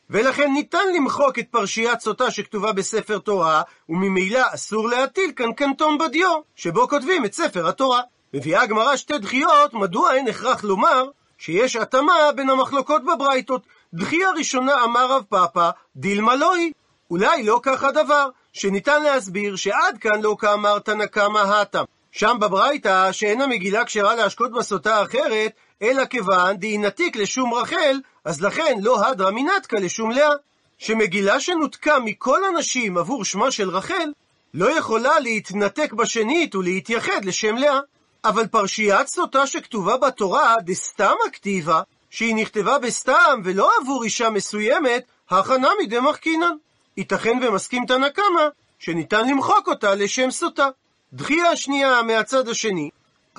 ולכן 0.09 0.53
ניתן 0.53 0.93
למחוק 0.95 1.39
את 1.39 1.45
פרשיית 1.51 1.99
סוטה 1.99 2.31
שכתובה 2.31 2.73
בספר 2.73 3.17
תורה, 3.17 3.61
וממילא 3.89 4.41
אסור 4.53 4.89
להטיל 4.89 5.31
קנקנטום 5.31 5.97
בדיו, 5.97 6.39
שבו 6.55 6.87
כותבים 6.87 7.25
את 7.25 7.33
ספר 7.33 7.67
התורה. 7.67 8.01
מביאה 8.33 8.61
הגמרא 8.61 8.95
שתי 8.95 9.17
דחיות, 9.17 9.73
מדוע 9.73 10.13
אין 10.13 10.27
הכרח 10.27 10.63
לומר 10.63 11.09
שיש 11.37 11.75
התאמה 11.75 12.13
בין 12.35 12.49
המחלוקות 12.49 13.01
בברייתות. 13.05 13.61
דחייה 13.93 14.31
ראשונה 14.31 14.83
אמר 14.83 15.11
רב 15.11 15.23
פאפא, 15.29 15.69
דילמה 15.95 16.35
לא 16.35 16.55
היא. 16.55 16.71
אולי 17.11 17.43
לא 17.43 17.59
כך 17.63 17.83
הדבר, 17.83 18.29
שניתן 18.59 19.03
להסביר 19.03 19.55
שעד 19.55 19.97
כאן 20.01 20.21
לא 20.21 20.35
כאמר 20.39 20.79
תנא 20.79 21.05
קמא 21.05 21.39
הטם. 21.39 21.83
שם 22.11 22.37
בברייתא 22.41 23.11
שאין 23.11 23.41
המגילה 23.41 23.85
כשרה 23.85 24.15
להשקות 24.15 24.51
בסוטה 24.51 25.03
אחרת, 25.03 25.51
אלא 25.81 26.05
כיוון 26.05 26.57
דהינתיק 26.57 27.15
לשום 27.15 27.53
רחל, 27.53 27.99
אז 28.25 28.41
לכן 28.41 28.77
לא 28.81 29.05
הדרא 29.05 29.31
מנתקא 29.31 29.75
לשום 29.75 30.11
לאה. 30.11 30.33
שמגילה 30.77 31.39
שנותקה 31.39 31.99
מכל 31.99 32.43
הנשים 32.43 32.97
עבור 32.97 33.25
שמה 33.25 33.51
של 33.51 33.69
רחל, 33.69 34.11
לא 34.53 34.77
יכולה 34.77 35.19
להתנתק 35.19 35.93
בשנית 35.93 36.55
ולהתייחד 36.55 37.25
לשם 37.25 37.55
לאה. 37.55 37.79
אבל 38.25 38.47
פרשיית 38.47 39.07
סוטה 39.07 39.47
שכתובה 39.47 39.97
בתורה, 39.97 40.55
דסתמא 40.61 41.29
כתיבה, 41.33 41.81
שהיא 42.09 42.35
נכתבה 42.35 42.79
בסתם 42.79 43.41
ולא 43.43 43.71
עבור 43.81 44.03
אישה 44.03 44.29
מסוימת, 44.29 45.03
הכנה 45.29 45.69
מדמחקינן. 45.83 46.55
ייתכן 46.97 47.39
ומסכים 47.41 47.85
תנא 47.85 48.09
קמא, 48.09 48.47
שניתן 48.79 49.29
למחוק 49.29 49.67
אותה 49.67 49.95
לשם 49.95 50.31
סוטה. 50.31 50.67
דחייה 51.13 51.55
שנייה 51.55 52.01
מהצד 52.01 52.49
השני, 52.49 52.89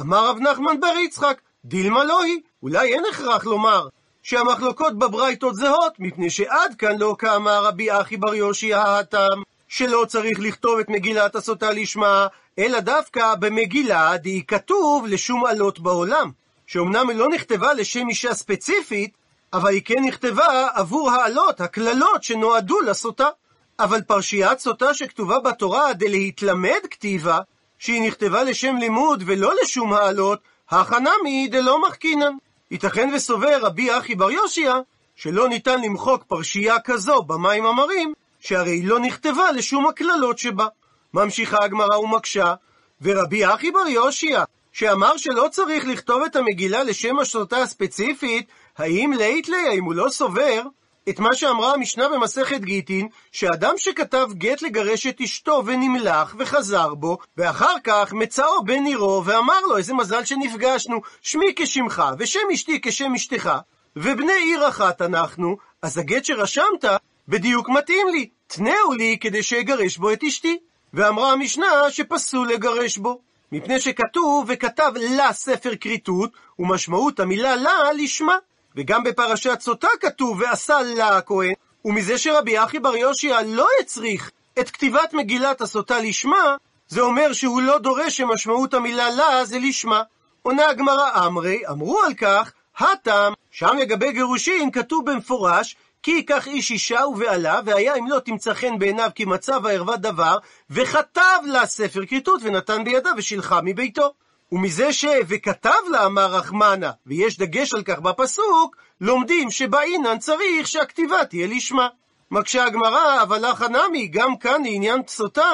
אמר 0.01 0.29
רב 0.29 0.39
נחמן 0.39 0.81
בר 0.81 0.97
יצחק, 1.05 1.41
דילמה 1.65 2.05
לא 2.05 2.23
היא, 2.23 2.41
אולי 2.63 2.95
אין 2.95 3.03
הכרח 3.11 3.45
לומר 3.45 3.89
שהמחלוקות 4.23 4.99
בברייתות 4.99 5.55
זהות, 5.55 5.93
מפני 5.99 6.31
שעד 6.31 6.75
כאן 6.79 6.99
לא 6.99 7.17
כאמר 7.19 7.65
רבי 7.65 7.93
אחי 7.93 8.17
בר 8.17 8.35
יושי 8.35 8.75
ההתם, 8.75 9.43
שלא 9.69 10.05
צריך 10.09 10.39
לכתוב 10.41 10.79
את 10.79 10.89
מגילת 10.89 11.37
הסוטה 11.37 11.71
לשמה, 11.71 12.27
אלא 12.59 12.81
דווקא 12.81 13.35
במגילה 13.35 14.17
די 14.17 14.43
כתוב 14.47 15.07
לשום 15.07 15.47
עלות 15.47 15.81
בעולם, 15.81 16.31
שאומנם 16.67 17.09
היא 17.09 17.19
לא 17.19 17.29
נכתבה 17.29 17.75
לשם 17.75 18.09
אישה 18.09 18.35
ספציפית, 18.35 19.13
אבל 19.53 19.71
היא 19.71 19.83
כן 19.85 20.05
נכתבה 20.05 20.69
עבור 20.75 21.11
העלות, 21.11 21.61
הקללות 21.61 22.23
שנועדו 22.23 22.81
לסוטה. 22.81 23.29
אבל 23.81 24.03
פרשיית 24.03 24.59
סוטה 24.59 24.95
שכתובה 24.95 25.41
בתורה 25.41 25.93
דלהתלמד 25.93 26.81
כתיבה, 26.91 27.39
שהיא 27.79 28.03
נכתבה 28.03 28.43
לשם 28.43 28.77
לימוד 28.77 29.23
ולא 29.27 29.53
לשום 29.63 29.93
העלות, 29.93 30.41
הכנמי 30.71 31.49
דלא 31.51 31.83
מחכינן. 31.83 32.33
ייתכן 32.71 33.11
וסובר 33.15 33.59
רבי 33.61 33.99
אחי 33.99 34.15
בר 34.15 34.31
יושיע, 34.31 34.75
שלא 35.17 35.49
ניתן 35.49 35.83
למחוק 35.83 36.25
פרשייה 36.29 36.81
כזו 36.81 37.23
במים 37.23 37.67
המרים, 37.67 38.13
שהרי 38.41 38.71
היא 38.71 38.89
לא 38.89 38.99
נכתבה 38.99 39.53
לשום 39.53 39.87
הקללות 39.87 40.39
שבה. 40.39 40.67
ממשיכה 41.15 41.65
הגמרא 41.65 41.97
ומקשה, 41.97 42.55
ורבי 43.03 43.47
אחי 43.47 43.71
בר 43.71 43.89
יושיע, 43.89 44.45
שאמר 44.73 45.17
שלא 45.17 45.47
צריך 45.51 45.87
לכתוב 45.87 46.23
את 46.23 46.37
המגילה 46.37 46.83
לשם 46.83 47.19
השלטה 47.19 47.57
הספציפית, 47.57 48.47
האם 48.79 49.13
לית 49.19 49.49
לי, 49.49 49.69
האם 49.69 49.85
הוא 49.85 49.95
לא 49.95 50.09
סובר 50.09 50.63
את 51.09 51.19
מה 51.19 51.35
שאמרה 51.35 51.75
המשנה 51.75 52.09
במסכת 52.09 52.61
גיטין, 52.61 53.09
שאדם 53.33 53.75
שכתב 53.77 54.29
גט 54.33 54.63
לגרש 54.63 55.07
את 55.07 55.21
אשתו 55.21 55.63
ונמלח 55.67 56.35
וחזר 56.39 56.95
בו, 56.95 57.19
ואחר 57.37 57.75
כך 57.85 58.13
מצאו 58.13 58.65
בן 58.65 58.85
עירו 58.85 59.23
ואמר 59.25 59.61
לו, 59.61 59.77
איזה 59.77 59.95
מזל 59.95 60.25
שנפגשנו, 60.25 61.01
שמי 61.23 61.53
כשמך 61.57 62.03
ושם 62.19 62.41
אשתי 62.55 62.81
כשם 62.83 63.15
אשתך, 63.15 63.51
ובני 63.97 64.33
עיר 64.33 64.69
אחת 64.69 65.03
אנחנו, 65.03 65.57
אז 65.83 65.99
הגט 65.99 66.25
שרשמת 66.25 66.85
בדיוק 67.29 67.69
מתאים 67.69 68.09
לי, 68.09 68.29
תנאו 68.47 68.93
לי 68.93 69.17
כדי 69.21 69.43
שאגרש 69.43 69.97
בו 69.99 70.13
את 70.13 70.25
אשתי. 70.25 70.59
ואמרה 70.95 71.33
המשנה 71.33 71.67
שפסול 71.91 72.49
לגרש 72.49 72.99
בו. 72.99 73.21
מפני 73.53 73.81
שכתוב 73.81 74.47
וכתב 74.49 74.93
לה 74.97 75.33
ספר 75.33 75.77
כריתות, 75.81 76.31
ומשמעות 76.59 77.21
המילה 77.21 77.57
לה 77.57 77.93
לשמה. 77.93 78.37
וגם 78.79 79.05
בפרשת 79.05 79.61
סוטה 79.61 79.89
כתוב 80.01 80.41
ועשה 80.41 80.83
לה 80.83 81.17
הכהן, 81.17 81.53
ומזה 81.85 82.19
שרבי 82.19 82.65
אחי 82.65 82.79
בר 82.79 82.97
יושיע 82.97 83.43
לא 83.47 83.69
הצריך 83.81 84.31
את 84.61 84.71
כתיבת 84.71 85.15
מגילת 85.15 85.61
הסוטה 85.61 85.99
לשמה, 85.99 86.57
זה 86.89 87.01
אומר 87.01 87.33
שהוא 87.33 87.63
לא 87.63 87.79
דורש 87.79 88.17
שמשמעות 88.17 88.75
המילה 88.75 89.11
לה 89.11 89.45
זה 89.45 89.59
לשמה. 89.59 90.03
עונה 90.43 90.69
הגמרא 90.69 91.27
אמרי, 91.27 91.63
אמרו 91.71 92.01
על 92.03 92.15
כך, 92.15 92.53
הטעם, 92.79 93.33
שם 93.51 93.77
לגבי 93.81 94.13
גירושין 94.13 94.71
כתוב 94.71 95.11
במפורש 95.11 95.77
כי 96.03 96.11
ייקח 96.11 96.47
איש 96.47 96.71
אישה 96.71 97.01
ובעלה, 97.07 97.61
והיה 97.65 97.95
אם 97.97 98.07
לא 98.09 98.19
תמצא 98.19 98.55
חן 98.55 98.79
בעיניו 98.79 99.11
כי 99.15 99.25
מצא 99.25 99.59
וערווה 99.63 99.97
דבר, 99.97 100.39
וכתב 100.71 101.39
לה 101.45 101.67
ספר 101.67 102.07
כריתות 102.07 102.41
ונתן 102.45 102.85
בידה 102.85 103.11
ושילחה 103.17 103.61
מביתו. 103.63 104.13
ומזה 104.53 104.93
ש... 104.93 105.05
וכתב 105.29 105.71
לה 105.91 106.07
אמר 106.07 106.35
רחמנה, 106.35 106.91
ויש 107.07 107.39
דגש 107.39 107.75
על 107.75 107.83
כך 107.83 107.99
בפסוק, 107.99 108.77
לומדים 109.01 109.51
שבעינן 109.51 110.19
צריך 110.19 110.67
שהכתיבה 110.67 111.25
תהיה 111.25 111.47
לשמה. 111.47 111.89
מקשה 112.31 112.65
הגמרא, 112.65 113.23
אבל 113.23 113.51
לך 113.51 113.63
נמי, 113.63 114.09
גם 114.09 114.37
כאן 114.37 114.63
לעניין 114.65 115.03
פסותה, 115.03 115.51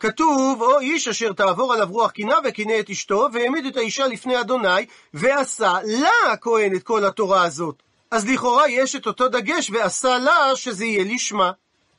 כתוב, 0.00 0.62
או 0.62 0.78
איש 0.78 1.08
אשר 1.08 1.32
תעבור 1.32 1.72
עליו 1.74 1.88
רוח 1.90 2.10
קינה 2.10 2.34
וקינא 2.44 2.80
את 2.80 2.90
אשתו, 2.90 3.28
והעמיד 3.32 3.66
את 3.66 3.76
האישה 3.76 4.06
לפני 4.06 4.40
אדוני, 4.40 4.86
ועשה 5.14 5.78
לה 5.84 6.32
הכהן 6.32 6.76
את 6.76 6.82
כל 6.82 7.04
התורה 7.04 7.42
הזאת. 7.42 7.82
אז 8.10 8.28
לכאורה 8.28 8.68
יש 8.68 8.96
את 8.96 9.06
אותו 9.06 9.28
דגש 9.28 9.70
ועשה 9.70 10.18
לה 10.18 10.56
שזה 10.56 10.84
יהיה 10.84 11.04
לשמה. 11.14 11.50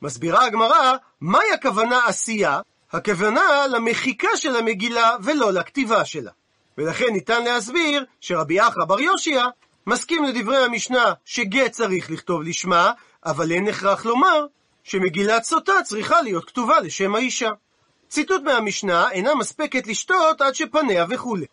מסבירה 0.02 0.44
הגמרא, 0.44 0.96
מהי 1.20 1.52
הכוונה 1.52 2.06
עשייה? 2.06 2.60
הכוונה 2.92 3.66
למחיקה 3.66 4.36
של 4.36 4.56
המגילה 4.56 5.16
ולא 5.22 5.52
לכתיבה 5.52 6.04
שלה. 6.04 6.30
ולכן 6.80 7.12
ניתן 7.12 7.44
להסביר 7.44 8.04
שרבי 8.20 8.60
אחא 8.60 8.84
בר 8.88 9.00
יושיע 9.00 9.46
מסכים 9.86 10.24
לדברי 10.24 10.64
המשנה 10.64 11.12
שגט 11.24 11.70
צריך 11.70 12.10
לכתוב 12.10 12.42
לשמה, 12.42 12.92
אבל 13.26 13.52
אין 13.52 13.68
הכרח 13.68 14.06
לומר 14.06 14.46
שמגילת 14.84 15.44
סוטה 15.44 15.72
צריכה 15.84 16.22
להיות 16.22 16.44
כתובה 16.44 16.80
לשם 16.80 17.14
האישה. 17.14 17.50
ציטוט 18.08 18.42
מהמשנה 18.42 19.10
אינה 19.10 19.34
מספקת 19.34 19.86
לשתות 19.86 20.40
עד 20.40 20.54
שפניה 20.54 21.06
וכולי. 21.08 21.46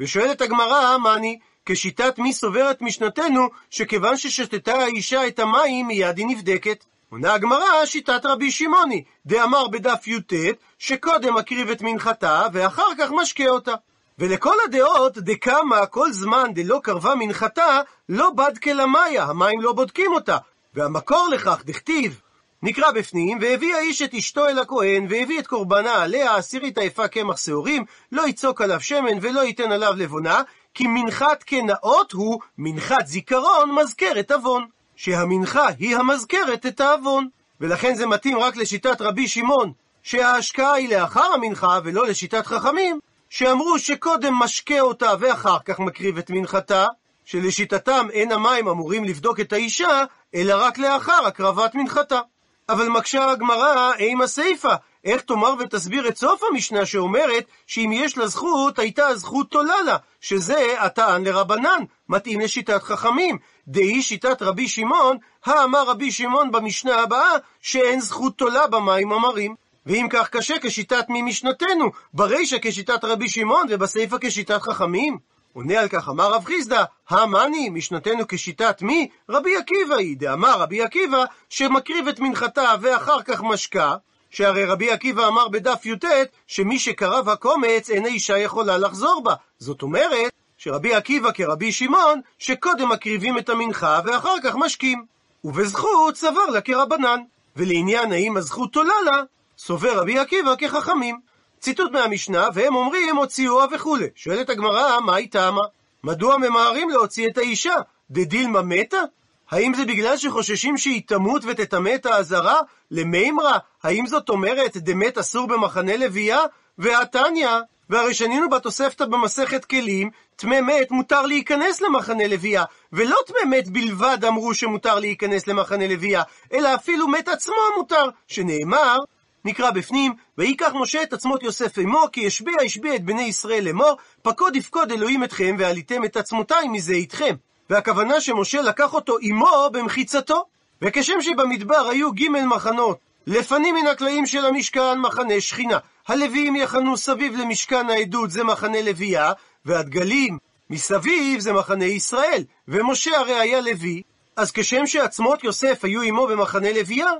ושואלת 0.00 0.40
הגמרא, 0.40 0.98
מאני, 0.98 1.38
כשיטת 1.66 2.18
מי 2.18 2.32
סוברת 2.32 2.82
משנתנו, 2.82 3.48
שכיוון 3.70 4.16
ששתתה 4.16 4.74
האישה 4.74 5.26
את 5.26 5.38
המים, 5.38 5.86
מיד 5.86 6.18
היא 6.18 6.26
נבדקת. 6.26 6.84
עונה 7.10 7.34
הגמרא, 7.34 7.84
שיטת 7.84 8.26
רבי 8.26 8.50
שמעוני, 8.50 9.04
דאמר 9.26 9.68
בדף 9.68 10.06
י"ט, 10.06 10.32
שקודם 10.78 11.34
מקריב 11.34 11.70
את 11.70 11.82
מנחתה, 11.82 12.46
ואחר 12.52 12.88
כך 12.98 13.10
משקה 13.10 13.48
אותה. 13.48 13.74
ולכל 14.18 14.54
הדעות, 14.64 15.18
דקמה 15.18 15.86
כל 15.86 16.12
זמן 16.12 16.54
דלא 16.54 16.80
קרבה 16.82 17.14
מנחתה, 17.14 17.80
לא 18.08 18.30
בד 18.30 18.58
כלמיה, 18.58 19.24
המים 19.24 19.60
לא 19.60 19.72
בודקים 19.72 20.12
אותה. 20.12 20.36
והמקור 20.74 21.28
לכך, 21.32 21.62
דכתיב, 21.64 22.20
נקרא 22.62 22.90
בפנים, 22.90 23.38
והביא 23.40 23.74
האיש 23.74 24.02
את 24.02 24.14
אשתו 24.14 24.46
אל 24.46 24.58
הכהן, 24.58 25.06
והביא 25.10 25.38
את 25.38 25.46
קורבנה 25.46 26.02
עליה, 26.02 26.36
עשירית 26.36 26.78
היפה 26.78 27.08
קמח 27.08 27.36
שעורים, 27.36 27.84
לא 28.12 28.28
יצוק 28.28 28.60
עליו 28.60 28.80
שמן 28.80 29.18
ולא 29.20 29.40
ייתן 29.40 29.72
עליו 29.72 29.92
לבונה, 29.96 30.42
כי 30.74 30.86
מנחת 30.86 31.42
כנאות 31.46 32.12
הוא 32.12 32.40
מנחת 32.58 33.06
זיכרון 33.06 33.74
מזכרת 33.74 34.30
עוון. 34.30 34.66
שהמנחה 34.96 35.68
היא 35.78 35.96
המזכרת 35.96 36.66
את 36.66 36.80
העוון. 36.80 37.28
ולכן 37.60 37.94
זה 37.94 38.06
מתאים 38.06 38.38
רק 38.38 38.56
לשיטת 38.56 39.00
רבי 39.00 39.28
שמעון, 39.28 39.72
שההשקעה 40.02 40.72
היא 40.72 40.96
לאחר 40.96 41.32
המנחה 41.34 41.78
ולא 41.84 42.06
לשיטת 42.06 42.46
חכמים, 42.46 42.98
שאמרו 43.34 43.78
שקודם 43.78 44.34
משקה 44.34 44.80
אותה 44.80 45.12
ואחר 45.20 45.58
כך 45.64 45.80
מקריב 45.80 46.18
את 46.18 46.30
מנחתה, 46.30 46.86
שלשיטתם 47.24 48.06
אין 48.12 48.32
המים 48.32 48.68
אמורים 48.68 49.04
לבדוק 49.04 49.40
את 49.40 49.52
האישה, 49.52 50.04
אלא 50.34 50.54
רק 50.66 50.78
לאחר 50.78 51.26
הקרבת 51.26 51.74
מנחתה. 51.74 52.20
אבל 52.68 52.88
מקשה 52.88 53.30
הגמרא 53.30 53.92
עם 53.98 54.22
הסיפא, 54.22 54.74
איך 55.04 55.22
תאמר 55.22 55.54
ותסביר 55.58 56.08
את 56.08 56.16
סוף 56.16 56.42
המשנה 56.50 56.86
שאומרת 56.86 57.44
שאם 57.66 57.90
יש 57.94 58.18
לה 58.18 58.26
זכות, 58.26 58.78
הייתה 58.78 59.06
הזכות 59.06 59.50
תולה 59.50 59.82
לה, 59.82 59.96
שזה 60.20 60.74
הטען 60.78 61.24
לרבנן, 61.24 61.84
מתאים 62.08 62.40
לשיטת 62.40 62.82
חכמים. 62.82 63.38
דהי 63.68 64.02
שיטת 64.02 64.42
רבי 64.42 64.68
שמעון, 64.68 65.16
האמר 65.44 65.82
רבי 65.82 66.12
שמעון 66.12 66.50
במשנה 66.50 67.00
הבאה, 67.00 67.32
שאין 67.60 68.00
זכות 68.00 68.38
תולה 68.38 68.66
במים 68.66 69.12
המרים. 69.12 69.54
ואם 69.86 70.06
כך 70.10 70.28
קשה 70.28 70.54
כשיטת 70.62 71.04
מי 71.08 71.22
משנתנו, 71.22 71.90
ברישא 72.14 72.56
כשיטת 72.62 73.04
רבי 73.04 73.28
שמעון 73.28 73.66
ובסיפא 73.70 74.16
כשיטת 74.20 74.62
חכמים? 74.62 75.18
עונה 75.52 75.80
על 75.80 75.88
כך 75.88 76.08
אמר 76.08 76.32
רב 76.32 76.44
חיסדא, 76.44 76.84
המאני, 77.08 77.70
משנתנו 77.70 78.24
כשיטת 78.28 78.82
מי? 78.82 79.08
רבי 79.28 79.56
עקיבא 79.56 79.94
היא, 79.94 80.16
דאמר 80.16 80.58
רבי 80.58 80.82
עקיבא, 80.82 81.24
שמקריב 81.48 82.08
את 82.08 82.20
מנחתה 82.20 82.74
ואחר 82.80 83.22
כך 83.22 83.42
משקה, 83.42 83.96
שהרי 84.30 84.64
רבי 84.64 84.90
עקיבא 84.90 85.28
אמר 85.28 85.48
בדף 85.48 85.86
י"ט, 85.86 86.04
שמי 86.46 86.78
שקרב 86.78 87.28
הקומץ 87.28 87.90
אין 87.90 88.04
האישה 88.04 88.38
יכולה 88.38 88.78
לחזור 88.78 89.22
בה. 89.24 89.34
זאת 89.58 89.82
אומרת, 89.82 90.32
שרבי 90.58 90.94
עקיבא 90.94 91.32
כרבי 91.32 91.72
שמעון, 91.72 92.20
שקודם 92.38 92.88
מקריבים 92.88 93.38
את 93.38 93.48
המנחה 93.48 94.00
ואחר 94.04 94.34
כך 94.44 94.54
משקים. 94.56 95.04
ובזכות 95.44 96.16
סבר 96.16 96.46
לה 96.52 96.60
כרבנן. 96.60 97.20
ולעניין 97.56 98.12
האם 98.12 98.36
הזכות 98.36 98.76
עולה 98.76 98.94
לה, 99.04 99.22
סובר 99.64 99.98
רבי 99.98 100.18
עקיבא 100.18 100.54
כחכמים. 100.58 101.18
ציטוט 101.60 101.92
מהמשנה, 101.92 102.48
והם 102.54 102.74
אומרים 102.74 103.16
הוציאוה 103.16 103.66
וכולי. 103.72 104.06
שואלת 104.14 104.50
הגמרא, 104.50 105.00
מה 105.00 105.14
היא 105.14 105.30
טעמה? 105.30 105.60
מדוע 106.04 106.38
ממהרים 106.38 106.90
להוציא 106.90 107.28
את 107.28 107.38
האישה? 107.38 107.74
דדילמה 108.10 108.62
מתה? 108.62 109.02
האם 109.50 109.74
זה 109.74 109.84
בגלל 109.84 110.16
שחוששים 110.16 110.78
שהיא 110.78 111.02
תמות 111.06 111.42
ותטמא 111.46 111.94
את 111.94 112.06
העזרה? 112.06 112.60
למימרא, 112.90 113.58
האם 113.82 114.06
זאת 114.06 114.28
אומרת 114.28 114.76
דמת 114.76 115.18
אסור 115.18 115.46
במחנה 115.46 115.96
לוויה? 115.96 116.40
והתניא, 116.78 117.50
והרי 117.90 118.14
שנינו 118.14 118.50
בתוספתא 118.50 119.04
במסכת 119.04 119.64
כלים, 119.64 120.10
טמא 120.36 120.60
מת 120.60 120.90
מותר 120.90 121.22
להיכנס 121.22 121.80
למחנה 121.80 122.26
לוויה, 122.26 122.64
ולא 122.92 123.16
טמא 123.26 123.56
מת 123.56 123.68
בלבד 123.68 124.24
אמרו 124.28 124.54
שמותר 124.54 124.98
להיכנס 124.98 125.46
למחנה 125.46 125.88
לוויה, 125.88 126.22
אלא 126.52 126.74
אפילו 126.74 127.08
מת 127.08 127.28
עצמו 127.28 127.54
מותר, 127.76 128.08
שנאמר, 128.26 128.98
נקרא 129.44 129.70
בפנים, 129.70 130.12
ויקח 130.38 130.72
משה 130.74 131.02
את 131.02 131.12
עצמות 131.12 131.42
יוסף 131.42 131.78
עמו, 131.78 132.04
כי 132.12 132.26
השביע 132.26 132.54
השביע 132.64 132.94
את 132.94 133.04
בני 133.04 133.22
ישראל 133.22 133.64
לאמור, 133.64 133.96
פקוד 134.22 134.56
יפקוד 134.56 134.92
אלוהים 134.92 135.24
אתכם, 135.24 135.56
ועליתם 135.58 136.04
את 136.04 136.16
עצמותיי 136.16 136.68
מזה 136.68 136.92
איתכם. 136.92 137.34
והכוונה 137.70 138.20
שמשה 138.20 138.62
לקח 138.62 138.94
אותו 138.94 139.16
עמו 139.20 139.70
במחיצתו. 139.72 140.44
וכשם 140.82 141.20
שבמדבר 141.20 141.88
היו 141.88 142.12
ג' 142.12 142.28
מחנות, 142.28 142.98
לפנים 143.26 143.74
מן 143.74 143.86
הקלעים 143.86 144.26
של 144.26 144.46
המשכן 144.46 144.98
מחנה 144.98 145.40
שכינה, 145.40 145.78
הלוויים 146.08 146.56
יחנו 146.56 146.96
סביב 146.96 147.36
למשכן 147.36 147.90
העדות 147.90 148.30
זה 148.30 148.44
מחנה 148.44 148.82
לוויה, 148.82 149.32
והדגלים 149.64 150.38
מסביב 150.70 151.40
זה 151.40 151.52
מחנה 151.52 151.84
ישראל, 151.84 152.44
ומשה 152.68 153.18
הרי 153.18 153.34
היה 153.34 153.60
לוי, 153.60 154.02
אז 154.36 154.52
כשם 154.52 154.86
שעצמות 154.86 155.44
יוסף 155.44 155.84
היו 155.84 156.02
עמו 156.02 156.26
במחנה 156.26 156.72
לוויה, 156.72 157.10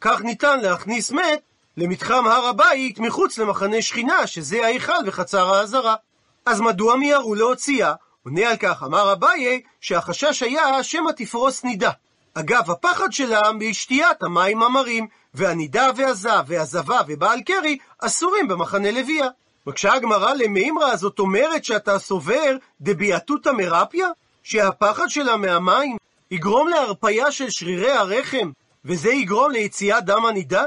כך 0.00 0.20
ניתן 0.22 0.60
להכניס 0.60 1.12
מת 1.12 1.40
למתחם 1.76 2.26
הר 2.26 2.46
הבית 2.46 2.98
מחוץ 2.98 3.38
למחנה 3.38 3.82
שכינה, 3.82 4.26
שזה 4.26 4.64
ההיכל 4.64 4.92
וחצר 5.06 5.54
העזרה. 5.54 5.94
אז 6.46 6.60
מדוע 6.60 6.96
מיהרו 6.96 7.34
להוציאה? 7.34 7.92
עונה 8.24 8.50
על 8.50 8.56
כך, 8.56 8.82
אמר 8.82 9.12
אביי, 9.12 9.60
שהחשש 9.80 10.42
היה 10.42 10.82
שמא 10.82 11.10
תפרוס 11.16 11.64
נידה. 11.64 11.90
אגב, 12.34 12.70
הפחד 12.70 13.12
שלה 13.12 13.40
משתיית 13.52 14.22
המים 14.22 14.62
המרים, 14.62 15.06
והנידה 15.34 15.88
והזב 15.96 16.44
והזבה 16.46 17.00
ובעל 17.08 17.40
קרי 17.40 17.78
אסורים 17.98 18.48
במחנה 18.48 18.90
לוויה. 18.90 19.28
מקשה 19.66 19.92
הגמרא 19.92 20.34
למימרא, 20.34 20.96
זאת 20.96 21.18
אומרת 21.18 21.64
שאתה 21.64 21.98
סובר 21.98 22.56
דביעתותא 22.80 23.50
מרפיה? 23.50 24.08
שהפחד 24.42 25.08
שלה 25.08 25.36
מהמים 25.36 25.96
יגרום 26.30 26.68
להרפיה 26.68 27.32
של 27.32 27.50
שרירי 27.50 27.90
הרחם, 27.90 28.50
וזה 28.84 29.12
יגרום 29.12 29.50
ליציאת 29.52 30.04
דם 30.04 30.26
הנידה? 30.26 30.64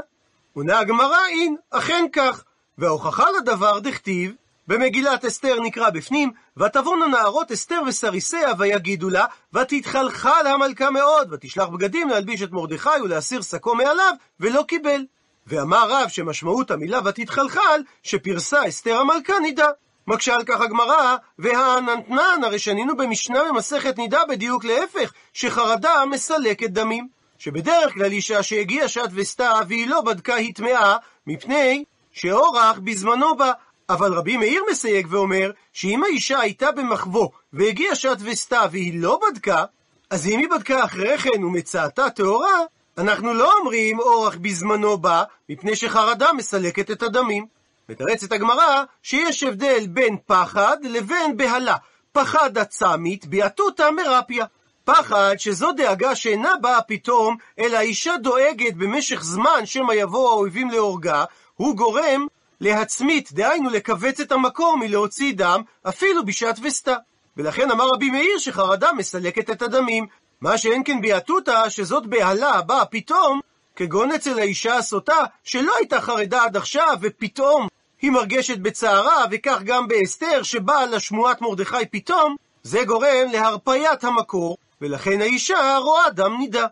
עונה 0.56 0.78
הגמרא, 0.78 1.26
אין, 1.28 1.56
אכן 1.70 2.06
כך. 2.12 2.44
וההוכחה 2.78 3.24
לדבר 3.30 3.78
דכתיב, 3.78 4.32
במגילת 4.66 5.24
אסתר 5.24 5.60
נקרא 5.60 5.90
בפנים, 5.90 6.30
ותבונו 6.56 7.06
נערות 7.06 7.52
אסתר 7.52 7.80
וסריסיה 7.86 8.52
ויגידו 8.58 9.10
לה, 9.10 9.26
ותתחלחל 9.52 10.46
המלכה 10.46 10.90
מאוד, 10.90 11.32
ותשלח 11.32 11.68
בגדים 11.68 12.08
להלביש 12.08 12.42
את 12.42 12.52
מרדכי 12.52 13.00
ולהסיר 13.04 13.42
שקו 13.42 13.74
מעליו, 13.74 14.12
ולא 14.40 14.64
קיבל. 14.68 15.04
ואמר 15.46 15.88
רב 15.88 16.08
שמשמעות 16.08 16.70
המילה 16.70 17.00
ותתחלחל, 17.04 17.80
שפרסה 18.02 18.68
אסתר 18.68 18.98
המלכה 18.98 19.38
נידה. 19.38 19.68
מקשה 20.06 20.34
על 20.34 20.44
כך 20.44 20.60
הגמרא, 20.60 21.16
והעננתנן, 21.38 22.40
הרי 22.44 22.58
שנינו 22.58 22.96
במשנה 22.96 23.40
במסכת 23.48 23.98
נידה 23.98 24.20
בדיוק 24.28 24.64
להפך, 24.64 25.12
שחרדה 25.32 26.04
מסלקת 26.10 26.70
דמים. 26.70 27.08
שבדרך 27.38 27.92
כלל 27.94 28.12
אישה 28.12 28.42
שהגיעה 28.42 28.88
שעת 28.88 29.10
וסתה 29.14 29.52
והיא 29.68 29.88
לא 29.88 30.00
בדקה 30.00 30.34
היא 30.34 30.54
טמאה, 30.54 30.96
מפני 31.26 31.84
שאורח 32.12 32.78
בזמנו 32.84 33.36
בה. 33.36 33.52
אבל 33.88 34.12
רבי 34.12 34.36
מאיר 34.36 34.62
מסייג 34.70 35.06
ואומר, 35.10 35.50
שאם 35.72 36.04
האישה 36.04 36.40
הייתה 36.40 36.72
במחבוא 36.72 37.28
והגיעה 37.52 37.94
שעת 37.94 38.18
וסתה 38.20 38.66
והיא 38.70 39.00
לא 39.00 39.20
בדקה, 39.30 39.64
אז 40.10 40.26
אם 40.26 40.38
היא 40.38 40.48
בדקה 40.48 40.84
אחרי 40.84 41.18
כן 41.18 41.44
ומצאתה 41.44 42.10
טהורה, 42.10 42.60
אנחנו 42.98 43.34
לא 43.34 43.58
אומרים 43.58 44.00
אורח 44.00 44.36
בזמנו 44.40 44.98
בא, 44.98 45.24
מפני 45.48 45.76
שחרדה 45.76 46.32
מסלקת 46.32 46.90
את 46.90 47.02
הדמים. 47.02 47.46
מתרצת 47.88 48.32
הגמרא 48.32 48.82
שיש 49.02 49.42
הבדל 49.42 49.86
בין 49.86 50.16
פחד 50.26 50.76
לבין 50.82 51.36
בהלה. 51.36 51.76
פחד 52.12 52.58
עצמית 52.58 53.26
ביעתותא 53.26 53.90
מרפיה. 53.90 54.44
פחד 54.86 55.34
שזו 55.38 55.72
דאגה 55.72 56.14
שאינה 56.14 56.52
באה 56.60 56.82
פתאום, 56.82 57.36
אלא 57.58 57.76
האישה 57.76 58.16
דואגת 58.22 58.74
במשך 58.74 59.22
זמן 59.22 59.66
שמא 59.66 59.92
יבואו 59.92 60.30
האויבים 60.30 60.70
להורגה, 60.70 61.24
הוא 61.54 61.76
גורם 61.76 62.26
להצמית, 62.60 63.32
דהיינו 63.32 63.70
לכווץ 63.70 64.20
את 64.20 64.32
המקום 64.32 64.80
מלהוציא 64.80 65.34
דם, 65.36 65.62
אפילו 65.88 66.24
בשעת 66.24 66.58
וסתה. 66.62 66.96
ולכן 67.36 67.70
אמר 67.70 67.88
רבי 67.88 68.10
מאיר 68.10 68.38
שחרדה 68.38 68.92
מסלקת 68.92 69.50
את 69.50 69.62
הדמים. 69.62 70.06
מה 70.40 70.58
שאין 70.58 70.82
כן 70.84 71.00
ביעתותא, 71.00 71.68
שזאת 71.68 72.06
בהלה 72.06 72.62
באה 72.62 72.84
פתאום, 72.84 73.40
כגון 73.76 74.12
אצל 74.12 74.38
האישה 74.38 74.76
הסוטה, 74.76 75.24
שלא 75.44 75.72
הייתה 75.78 76.00
חרדה 76.00 76.44
עד 76.44 76.56
עכשיו, 76.56 76.96
ופתאום 77.00 77.68
היא 78.02 78.10
מרגשת 78.10 78.58
בצערה, 78.58 79.24
וכך 79.30 79.62
גם 79.64 79.88
באסתר, 79.88 80.42
שבאה 80.42 80.86
לה 80.86 81.00
שמועת 81.00 81.40
מרדכי 81.40 81.86
פתאום, 81.90 82.36
זה 82.62 82.84
גורם 82.84 83.30
להרפיית 83.32 84.04
המקור, 84.04 84.56
ולכן 84.80 85.20
האישה 85.20 85.78
רואה 85.82 86.10
דם 86.10 86.36
נידה. 86.38 86.66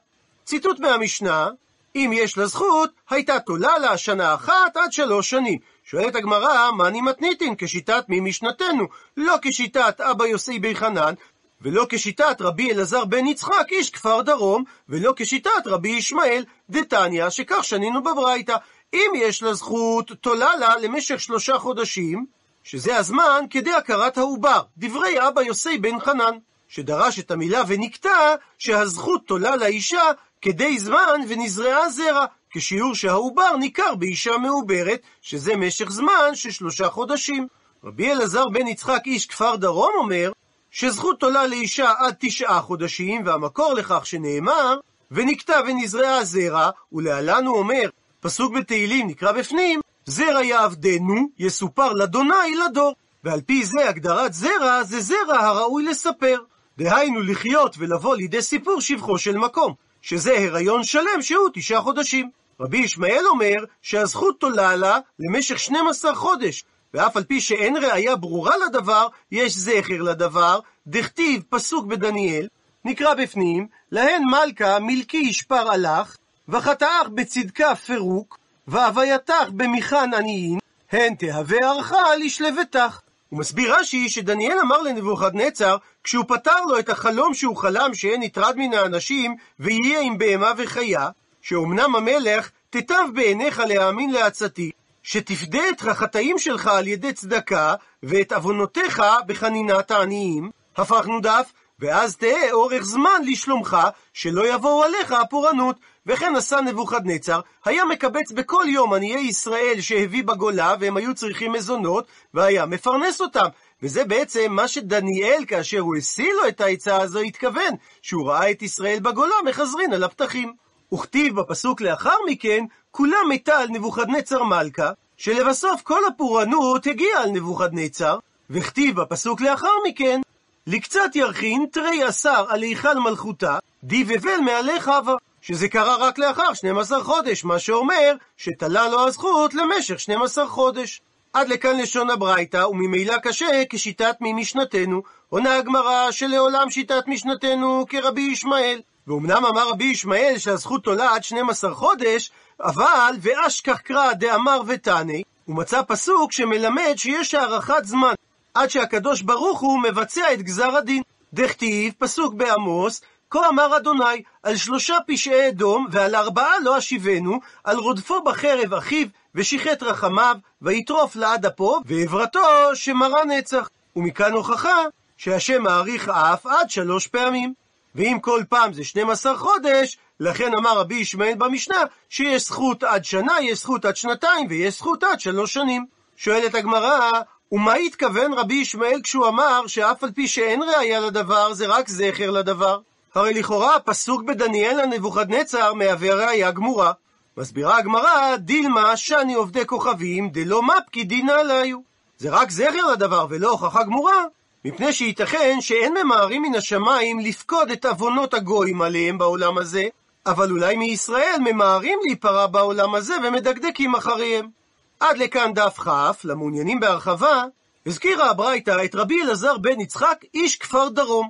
ציטוט 0.45 0.81
מהמשנה, 0.81 1.49
אם 1.97 2.11
יש 2.15 2.39
לה 2.39 2.47
זכות, 2.47 2.91
הייתה 3.11 3.41
תולה 3.41 3.79
לה 3.79 3.99
שנה 3.99 4.35
אחת 4.35 4.77
עד 4.77 4.93
שלוש 4.93 5.31
שנים. 5.31 5.59
שואלת 5.85 6.15
הגמרא, 6.15 6.71
מאני 6.71 7.01
מתניתין, 7.01 7.55
כשיטת 7.59 8.05
מי 8.09 8.21
משנתנו? 8.21 8.85
לא 9.17 9.37
כשיטת 9.43 10.01
אבא 10.01 10.27
יוסי 10.27 10.59
בי 10.59 10.75
חנן, 10.75 11.15
ולא 11.63 11.87
כשיטת 11.89 12.37
רבי 12.41 12.73
אלעזר 12.73 13.05
בן 13.05 13.27
יצחק, 13.27 13.67
איש 13.71 13.91
כפר 13.91 14.23
דרום, 14.23 14.65
ולא 14.89 15.13
כשיטת 15.17 15.67
רבי 15.67 15.89
ישמעאל 15.89 16.45
דתניא, 16.71 17.31
שכך 17.31 17.65
שנינו 17.65 18.03
בברייתא. 18.03 18.57
אם 18.95 19.11
יש 19.17 19.43
לה 19.43 19.55
זכות, 19.55 20.11
תולה 20.21 20.57
לה 20.57 20.77
למשך 20.77 21.21
שלושה 21.21 21.59
חודשים, 21.59 22.27
שזה 22.65 22.97
הזמן 22.97 23.45
כדי 23.51 23.73
הכרת 23.73 24.19
העובר, 24.19 24.63
דברי 24.79 25.29
אבא 25.29 25.43
יוסי 25.43 25.79
בן 25.79 26.01
חנן. 26.01 26.39
שדרש 26.75 27.19
את 27.19 27.31
המילה 27.31 27.63
ונקטע, 27.67 28.35
שהזכות 28.59 29.27
תולה 29.27 29.57
לאישה 29.57 30.03
כדי 30.43 30.79
זמן 30.79 31.21
ונזרעה 31.29 31.91
זרע, 31.91 32.25
כשיעור 32.51 32.95
שהעובר 32.95 33.57
ניכר 33.57 33.95
באישה 33.95 34.39
מעוברת, 34.39 35.01
שזה 35.23 35.57
משך 35.57 35.91
זמן 35.91 36.35
של 36.35 36.51
שלושה 36.51 36.89
חודשים. 36.89 37.47
רבי 37.85 38.13
אלעזר 38.13 38.49
בן 38.49 38.67
יצחק 38.67 39.03
איש 39.07 39.27
כפר 39.27 39.57
דרום 39.57 39.93
אומר, 39.97 40.33
שזכות 40.71 41.21
תולה 41.21 41.47
לאישה 41.47 41.93
עד 41.99 42.15
תשעה 42.19 42.61
חודשים, 42.61 43.27
והמקור 43.27 43.75
לכך 43.75 44.07
שנאמר, 44.07 44.79
ונקטע 45.11 45.61
ונזרעה 45.67 46.25
זרע, 46.25 46.71
ולהלן 46.93 47.47
הוא 47.47 47.59
אומר, 47.59 47.89
פסוק 48.21 48.53
בתהילים 48.55 49.07
נקרא 49.07 49.33
בפנים, 49.33 49.81
זרע 50.07 50.45
יעבדנו, 50.45 51.29
יסופר 51.39 51.93
לאדוני 51.93 52.57
לדור. 52.67 52.95
ועל 53.25 53.41
פי 53.41 53.65
זה 53.65 53.89
הגדרת 53.89 54.33
זרע, 54.33 54.83
זה 54.83 55.01
זרע 55.01 55.41
הראוי 55.41 55.85
לספר. 55.85 56.39
דהיינו 56.79 57.21
לחיות 57.21 57.77
ולבוא 57.79 58.17
לידי 58.17 58.43
סיפור 58.43 58.81
שבחו 58.81 59.19
של 59.19 59.37
מקום, 59.37 59.75
שזה 60.03 60.39
הריון 60.39 60.85
שלם 60.85 61.23
שהוא 61.23 61.49
תשעה 61.55 61.81
חודשים. 61.81 62.31
רבי 62.61 62.79
ישמעאל 62.79 63.27
אומר 63.27 63.65
שהזכות 63.83 64.41
תולה 64.41 64.77
לה 64.77 64.99
למשך 65.19 65.59
12 65.59 66.15
חודש, 66.15 66.65
ואף 66.95 67.17
על 67.17 67.25
פי 67.25 67.41
שאין 67.41 67.77
ראייה 67.77 68.17
ברורה 68.17 68.55
לדבר, 68.57 69.07
יש 69.33 69.57
זכר 69.57 70.03
לדבר, 70.03 70.61
דכתיב 70.87 71.43
פסוק 71.49 71.87
בדניאל, 71.87 72.49
נקרא 72.85 73.15
בפנים, 73.15 73.67
להן 73.93 74.23
מלכה 74.25 74.79
מלכי 74.79 75.17
ישפר 75.17 75.71
הלך, 75.71 76.17
וחטאך 76.49 77.09
בצדקה 77.15 77.75
פירוק, 77.75 78.39
והווייתך 78.69 79.49
במיכן 79.49 80.15
עניים, 80.15 80.59
הן 80.93 81.15
תהווה 81.15 81.59
ערכה 81.59 82.17
לשלוותך. 82.17 83.01
הוא 83.35 83.41
מסביר 83.41 83.75
רש"י 83.75 84.09
שדניאל 84.09 84.59
אמר 84.63 84.83
לנבוכדנצר, 84.83 85.77
כשהוא 86.05 86.25
פתר 86.29 86.65
לו 86.69 86.79
את 86.79 86.89
החלום 86.89 87.35
שהוא 87.35 87.57
חלם 87.57 87.95
שאין 87.95 88.23
נטרד 88.23 88.57
מן 88.57 88.75
האנשים, 88.75 89.37
ויהיה 89.61 90.01
עם 90.01 90.19
בהמה 90.19 90.53
וחיה, 90.59 91.09
שאומנם 91.43 91.97
המלך 91.97 92.51
תטב 92.71 93.05
בעיניך 93.15 93.63
להאמין 93.69 94.11
לעצתי, 94.11 94.71
שתפדה 95.03 95.61
את 95.71 95.89
החטאים 95.89 96.39
שלך 96.39 96.67
על 96.67 96.87
ידי 96.87 97.13
צדקה, 97.13 97.75
ואת 98.03 98.33
עוונותיך 98.33 99.03
בחנינת 99.27 99.91
העניים, 99.91 100.51
הפכנו 100.77 101.21
דף, 101.21 101.53
ואז 101.79 102.17
תהא 102.17 102.51
אורך 102.53 102.83
זמן 102.83 103.23
לשלומך, 103.27 103.77
שלא 104.13 104.55
יבואו 104.55 104.83
עליך 104.83 105.13
הפורענות. 105.13 105.77
וכן 106.07 106.37
עשה 106.37 106.61
נבוכדנצר, 106.61 107.41
היה 107.65 107.85
מקבץ 107.85 108.33
בכל 108.33 108.65
יום 108.69 108.95
עניי 108.95 109.21
ישראל 109.21 109.81
שהביא 109.81 110.25
בגולה, 110.25 110.75
והם 110.81 110.97
היו 110.97 111.15
צריכים 111.15 111.53
מזונות, 111.53 112.07
והיה 112.35 112.67
מפרנס 112.67 113.21
אותם. 113.21 113.47
וזה 113.83 114.05
בעצם 114.05 114.47
מה 114.53 114.69
שדניאל, 114.69 115.45
כאשר 115.49 115.79
הוא 115.79 115.97
השיא 115.97 116.33
לו 116.33 116.49
את 116.49 116.61
העצה 116.61 116.97
הזו, 116.97 117.21
התכוון, 117.21 117.75
שהוא 118.03 118.29
ראה 118.29 118.51
את 118.51 118.63
ישראל 118.63 118.99
בגולה 119.01 119.35
מחזרין 119.45 119.93
על 119.93 120.05
הפתחים. 120.05 120.53
וכתיב 120.95 121.41
בפסוק 121.41 121.81
לאחר 121.81 122.17
מכן, 122.29 122.65
כולה 122.91 123.17
מתה 123.29 123.59
על 123.59 123.69
נבוכדנצר 123.69 124.43
מלכה, 124.43 124.91
שלבסוף 125.17 125.83
כל 125.83 126.01
הפורענות 126.09 126.87
הגיעה 126.87 127.23
על 127.23 127.31
נבוכדנצר, 127.31 128.19
וכתיב 128.51 129.01
בפסוק 129.01 129.41
לאחר 129.41 129.73
מכן, 129.89 130.21
לקצת 130.67 131.11
ירחין 131.17 131.67
תרי 131.73 132.03
עשר 132.03 132.45
על 132.49 132.63
היכל 132.63 132.99
מלכותה, 132.99 133.59
די 133.85 134.05
ובל 134.09 134.41
מעלי 134.45 134.81
חווה. 134.81 135.15
שזה 135.43 135.69
קרה 135.69 135.97
רק 135.97 136.19
לאחר 136.19 136.55
12 136.55 137.05
חודש, 137.05 137.45
מה 137.45 137.59
שאומר 137.59 138.15
שתלה 138.37 138.89
לו 138.89 139.07
הזכות 139.07 139.55
למשך 139.55 140.01
12 140.01 140.47
חודש. 140.47 141.01
עד 141.33 141.49
לכאן 141.49 141.77
לשון 141.77 142.11
הברייתא, 142.11 142.67
וממילא 142.71 143.19
קשה 143.19 143.63
כשיטת 143.71 144.17
ממשנתנו. 144.21 145.03
עונה 145.29 145.57
הגמרא 145.57 146.11
שלעולם 146.11 146.71
שיטת 146.71 147.05
משנתנו 147.07 147.85
כרבי 147.89 148.21
ישמעאל. 148.21 148.81
ואומנם 149.07 149.45
אמר 149.47 149.69
רבי 149.69 149.85
ישמעאל 149.85 150.39
שהזכות 150.39 150.87
עולה 150.87 151.15
עד 151.15 151.25
12 151.25 151.75
חודש, 151.75 152.31
אבל 152.61 153.15
ואשכח 153.21 153.79
קרא 153.79 154.13
דאמר 154.13 154.61
ותנא, 154.67 155.19
הוא 155.45 155.57
מצא 155.57 155.83
פסוק 155.89 156.33
שמלמד 156.33 156.95
שיש 156.97 157.35
הארכת 157.35 157.85
זמן, 157.85 158.15
עד 158.55 158.71
שהקדוש 158.71 159.23
ברוך 159.23 159.61
הוא 159.61 159.83
מבצע 159.83 160.33
את 160.33 160.43
גזר 160.43 160.77
הדין. 160.77 161.03
דכתיב, 161.33 161.93
פסוק 161.99 162.35
בעמוס, 162.35 163.01
כה 163.31 163.49
אמר 163.49 163.77
אדוני, 163.77 164.23
על 164.43 164.57
שלושה 164.57 164.97
פשעי 165.07 165.49
אדום, 165.49 165.87
ועל 165.91 166.15
ארבעה 166.15 166.61
לא 166.65 166.79
אשיבנו, 166.79 167.41
על 167.65 167.77
רודפו 167.77 168.23
בחרב 168.23 168.75
אחיו, 168.75 169.07
ושיחת 169.35 169.83
רחמיו, 169.83 170.37
ויטרוף 170.63 171.17
לעד 171.17 171.47
אפו, 171.47 171.81
ועברתו 171.87 172.41
שמרה 172.75 173.25
נצח. 173.25 173.69
ומכאן 173.97 174.33
הוכחה 174.33 174.83
שהשם 175.17 175.63
מאריך 175.63 176.09
אף 176.09 176.47
עד 176.47 176.71
שלוש 176.71 177.07
פעמים. 177.07 177.55
ואם 177.95 178.19
כל 178.21 178.43
פעם 178.49 178.73
זה 178.73 178.85
12 178.85 179.39
חודש, 179.39 179.99
לכן 180.21 180.55
אמר 180.59 180.79
רבי 180.79 180.95
ישמעאל 180.95 181.35
במשנה, 181.35 181.83
שיש 182.09 182.47
זכות 182.47 182.83
עד 182.83 183.05
שנה, 183.05 183.33
יש 183.41 183.59
זכות 183.59 183.85
עד 183.85 183.97
שנתיים, 183.97 184.47
ויש 184.51 184.79
זכות 184.79 185.05
עד 185.05 185.21
שלוש 185.21 185.53
שנים. 185.55 185.87
שואלת 186.17 186.55
הגמרא, 186.55 187.11
ומה 187.55 187.75
התכוון 187.75 188.33
רבי 188.33 188.55
ישמעאל 188.55 189.01
כשהוא 189.03 189.29
אמר 189.29 189.67
שאף 189.67 190.05
על 190.05 190.11
פי 190.11 190.29
שאין 190.29 190.63
ראייה 190.63 191.01
לדבר, 191.01 191.53
זה 191.53 191.67
רק 191.67 191.89
זכר 191.89 192.31
לדבר? 192.31 192.79
הרי 193.15 193.35
לכאורה 193.35 193.77
הפסוק 193.77 194.23
בדניאל 194.23 194.81
על 194.81 194.87
נבוכדנצר 194.87 195.75
מהווה 195.75 196.15
ראייה 196.15 196.51
גמורה. 196.51 196.93
מסבירה 197.37 197.79
הגמרא, 197.79 198.37
דילמה 198.37 198.97
שאני 198.97 199.35
עובדי 199.35 199.67
כוכבים, 199.67 200.29
דלא 200.29 200.63
מפקי 200.63 201.05
דינא 201.05 201.33
עליו. 201.33 201.79
זה 202.19 202.31
רק 202.31 202.51
זכר 202.51 202.87
לדבר 202.93 203.27
ולא 203.31 203.51
הוכחה 203.51 203.83
גמורה, 203.83 204.25
מפני 204.65 204.93
שייתכן 204.93 205.61
שאין 205.61 205.95
ממהרים 206.05 206.43
מן 206.43 206.55
השמיים 206.55 207.21
לפקוד 207.21 207.71
את 207.71 207.85
עוונות 207.85 208.35
הגויים 208.35 208.83
עליהם 208.83 209.19
בעולם 209.19 209.59
הזה, 209.59 209.85
אבל 210.27 210.51
אולי 210.51 210.77
מישראל 210.77 211.37
ממהרים 211.41 211.99
להיפרע 212.05 212.47
בעולם 212.47 212.95
הזה 212.95 213.15
ומדקדקים 213.25 213.95
אחריהם. 213.95 214.64
עד 215.05 215.19
לכאן 215.19 215.55
דף 215.55 215.79
כ, 215.79 215.89
למעוניינים 216.25 216.81
בהרחבה, 216.81 217.45
הזכירה 217.87 218.31
הברייתא 218.31 218.85
את 218.85 218.95
רבי 218.95 219.23
אלעזר 219.23 219.59
בן 219.59 219.81
יצחק, 219.81 220.25
איש 220.35 220.57
כפר 220.57 220.89
דרום. 220.89 221.29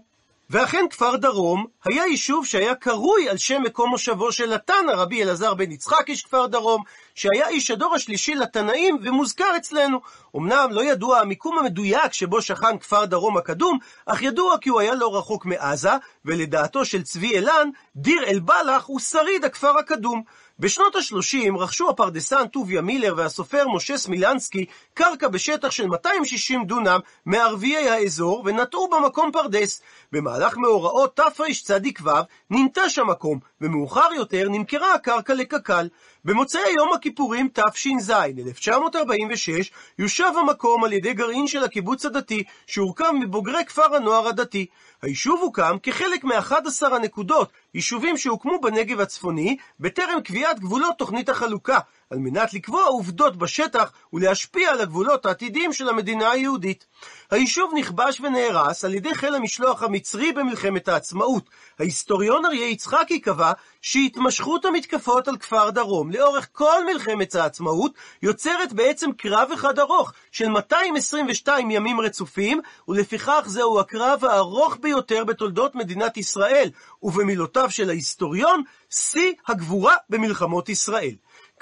ואכן 0.50 0.84
כפר 0.90 1.16
דרום 1.16 1.66
היה 1.84 2.06
יישוב 2.06 2.46
שהיה 2.46 2.74
קרוי 2.74 3.28
על 3.28 3.36
שם 3.36 3.62
מקום 3.62 3.90
מושבו 3.90 4.32
של 4.32 4.52
התנא 4.52 4.92
רבי 4.92 5.22
אלעזר 5.22 5.54
בן 5.54 5.72
יצחק 5.72 6.04
איש 6.08 6.22
כפר 6.22 6.46
דרום, 6.46 6.82
שהיה 7.14 7.48
איש 7.48 7.70
הדור 7.70 7.94
השלישי 7.94 8.34
לתנאים 8.34 8.98
ומוזכר 9.02 9.56
אצלנו. 9.56 10.00
אמנם 10.36 10.68
לא 10.70 10.84
ידוע 10.84 11.18
המיקום 11.18 11.58
המדויק 11.58 12.12
שבו 12.12 12.42
שכן 12.42 12.78
כפר 12.78 13.04
דרום 13.04 13.36
הקדום, 13.36 13.78
אך 14.06 14.22
ידוע 14.22 14.58
כי 14.58 14.68
הוא 14.68 14.80
היה 14.80 14.94
לא 14.94 15.18
רחוק 15.18 15.46
מעזה, 15.46 15.90
ולדעתו 16.24 16.84
של 16.84 17.02
צבי 17.02 17.36
אילן, 17.36 17.70
דיר 17.96 18.24
אל-בלח 18.24 18.84
הוא 18.86 19.00
שריד 19.00 19.44
הכפר 19.44 19.78
הקדום. 19.78 20.22
בשנות 20.58 20.96
ה-30 20.96 21.58
רכשו 21.58 21.90
הפרדסן 21.90 22.46
טוביה 22.46 22.82
מילר 22.82 23.14
והסופר 23.16 23.68
משה 23.68 23.98
סמילנסקי 23.98 24.66
קרקע 24.94 25.28
בשטח 25.28 25.70
של 25.70 25.86
260 25.86 26.64
דונם 26.64 26.98
מערביי 27.26 27.88
האזור 27.88 28.42
ונטעו 28.46 28.88
במקום 28.88 29.32
פרדס. 29.32 29.82
במהלך 30.12 30.56
מאורעות 30.56 31.16
תרצ"ו 31.16 32.10
ננטש 32.50 32.98
המקום, 32.98 33.38
ומאוחר 33.64 34.08
יותר 34.16 34.48
נמכרה 34.48 34.94
הקרקע 34.94 35.34
לקק"ל. 35.34 35.88
במוצאי 36.24 36.72
יום 36.76 36.92
הכיפורים 36.92 37.48
תש"ז, 37.52 38.10
1946, 38.10 39.70
יושב 39.98 40.32
המקום 40.40 40.84
על 40.84 40.92
ידי 40.92 41.14
גרעין 41.14 41.46
של 41.46 41.64
הקיבוץ 41.64 42.06
הדתי, 42.06 42.42
שהורכב 42.66 43.10
מבוגרי 43.20 43.64
כפר 43.64 43.96
הנוער 43.96 44.28
הדתי. 44.28 44.66
היישוב 45.02 45.40
הוקם 45.40 45.76
כחלק 45.82 46.24
מ-11 46.24 46.94
הנקודות, 46.94 47.52
יישובים 47.74 48.16
שהוקמו 48.16 48.60
בנגב 48.60 49.00
הצפוני, 49.00 49.56
בטרם 49.80 50.20
קביעת 50.20 50.60
גבולות 50.60 50.98
תוכנית 50.98 51.28
החלוקה, 51.28 51.78
על 52.14 52.20
מנת 52.20 52.54
לקבוע 52.54 52.84
עובדות 52.84 53.36
בשטח 53.36 53.92
ולהשפיע 54.12 54.70
על 54.70 54.80
הגבולות 54.80 55.26
העתידיים 55.26 55.72
של 55.72 55.88
המדינה 55.88 56.30
היהודית. 56.30 56.86
היישוב 57.30 57.72
נכבש 57.76 58.20
ונהרס 58.20 58.84
על 58.84 58.94
ידי 58.94 59.14
חיל 59.14 59.34
המשלוח 59.34 59.82
המצרי 59.82 60.32
במלחמת 60.32 60.88
העצמאות. 60.88 61.50
ההיסטוריון 61.78 62.44
אריה 62.44 62.68
יצחקי 62.68 63.20
קבע 63.20 63.52
שהתמשכות 63.82 64.64
המתקפות 64.64 65.28
על 65.28 65.36
כפר 65.36 65.70
דרום 65.70 66.10
לאורך 66.10 66.48
כל 66.52 66.84
מלחמת 66.92 67.34
העצמאות 67.34 67.92
יוצרת 68.22 68.72
בעצם 68.72 69.12
קרב 69.12 69.50
אחד 69.54 69.78
ארוך 69.78 70.12
של 70.32 70.48
222 70.48 71.70
ימים 71.70 72.00
רצופים, 72.00 72.60
ולפיכך 72.88 73.44
זהו 73.46 73.80
הקרב 73.80 74.24
הארוך 74.24 74.76
ביותר 74.80 75.24
בתולדות 75.24 75.74
מדינת 75.74 76.16
ישראל, 76.16 76.70
ובמילותיו 77.02 77.70
של 77.70 77.90
ההיסטוריון, 77.90 78.62
שיא 78.90 79.32
הגבורה 79.48 79.94
במלחמות 80.10 80.68
ישראל. 80.68 81.14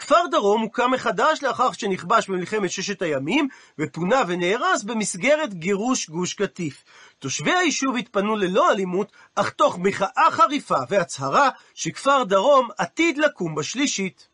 כפר 0.03 0.27
דרום 0.31 0.62
הוקם 0.62 0.91
מחדש 0.91 1.43
לאחר 1.43 1.73
שנכבש 1.73 2.29
במלחמת 2.29 2.71
ששת 2.71 3.03
הימים, 3.03 3.49
ופונה 3.79 4.23
ונהרס 4.29 4.83
במסגרת 4.83 5.55
גירוש 5.55 6.11
גוש 6.11 6.35
קטיף. 6.35 6.85
תושבי 7.19 7.53
היישוב 7.53 7.97
התפנו 7.97 8.37
ללא 8.37 8.71
אלימות, 8.71 9.12
אך 9.35 9.51
תוך 9.51 9.79
מחאה 9.79 10.29
חריפה 10.31 10.79
והצהרה 10.88 11.51
שכפר 11.75 12.25
דרום 12.25 12.69
עתיד 12.79 13.19
לקום 13.19 13.55
בשלישית. 13.55 14.32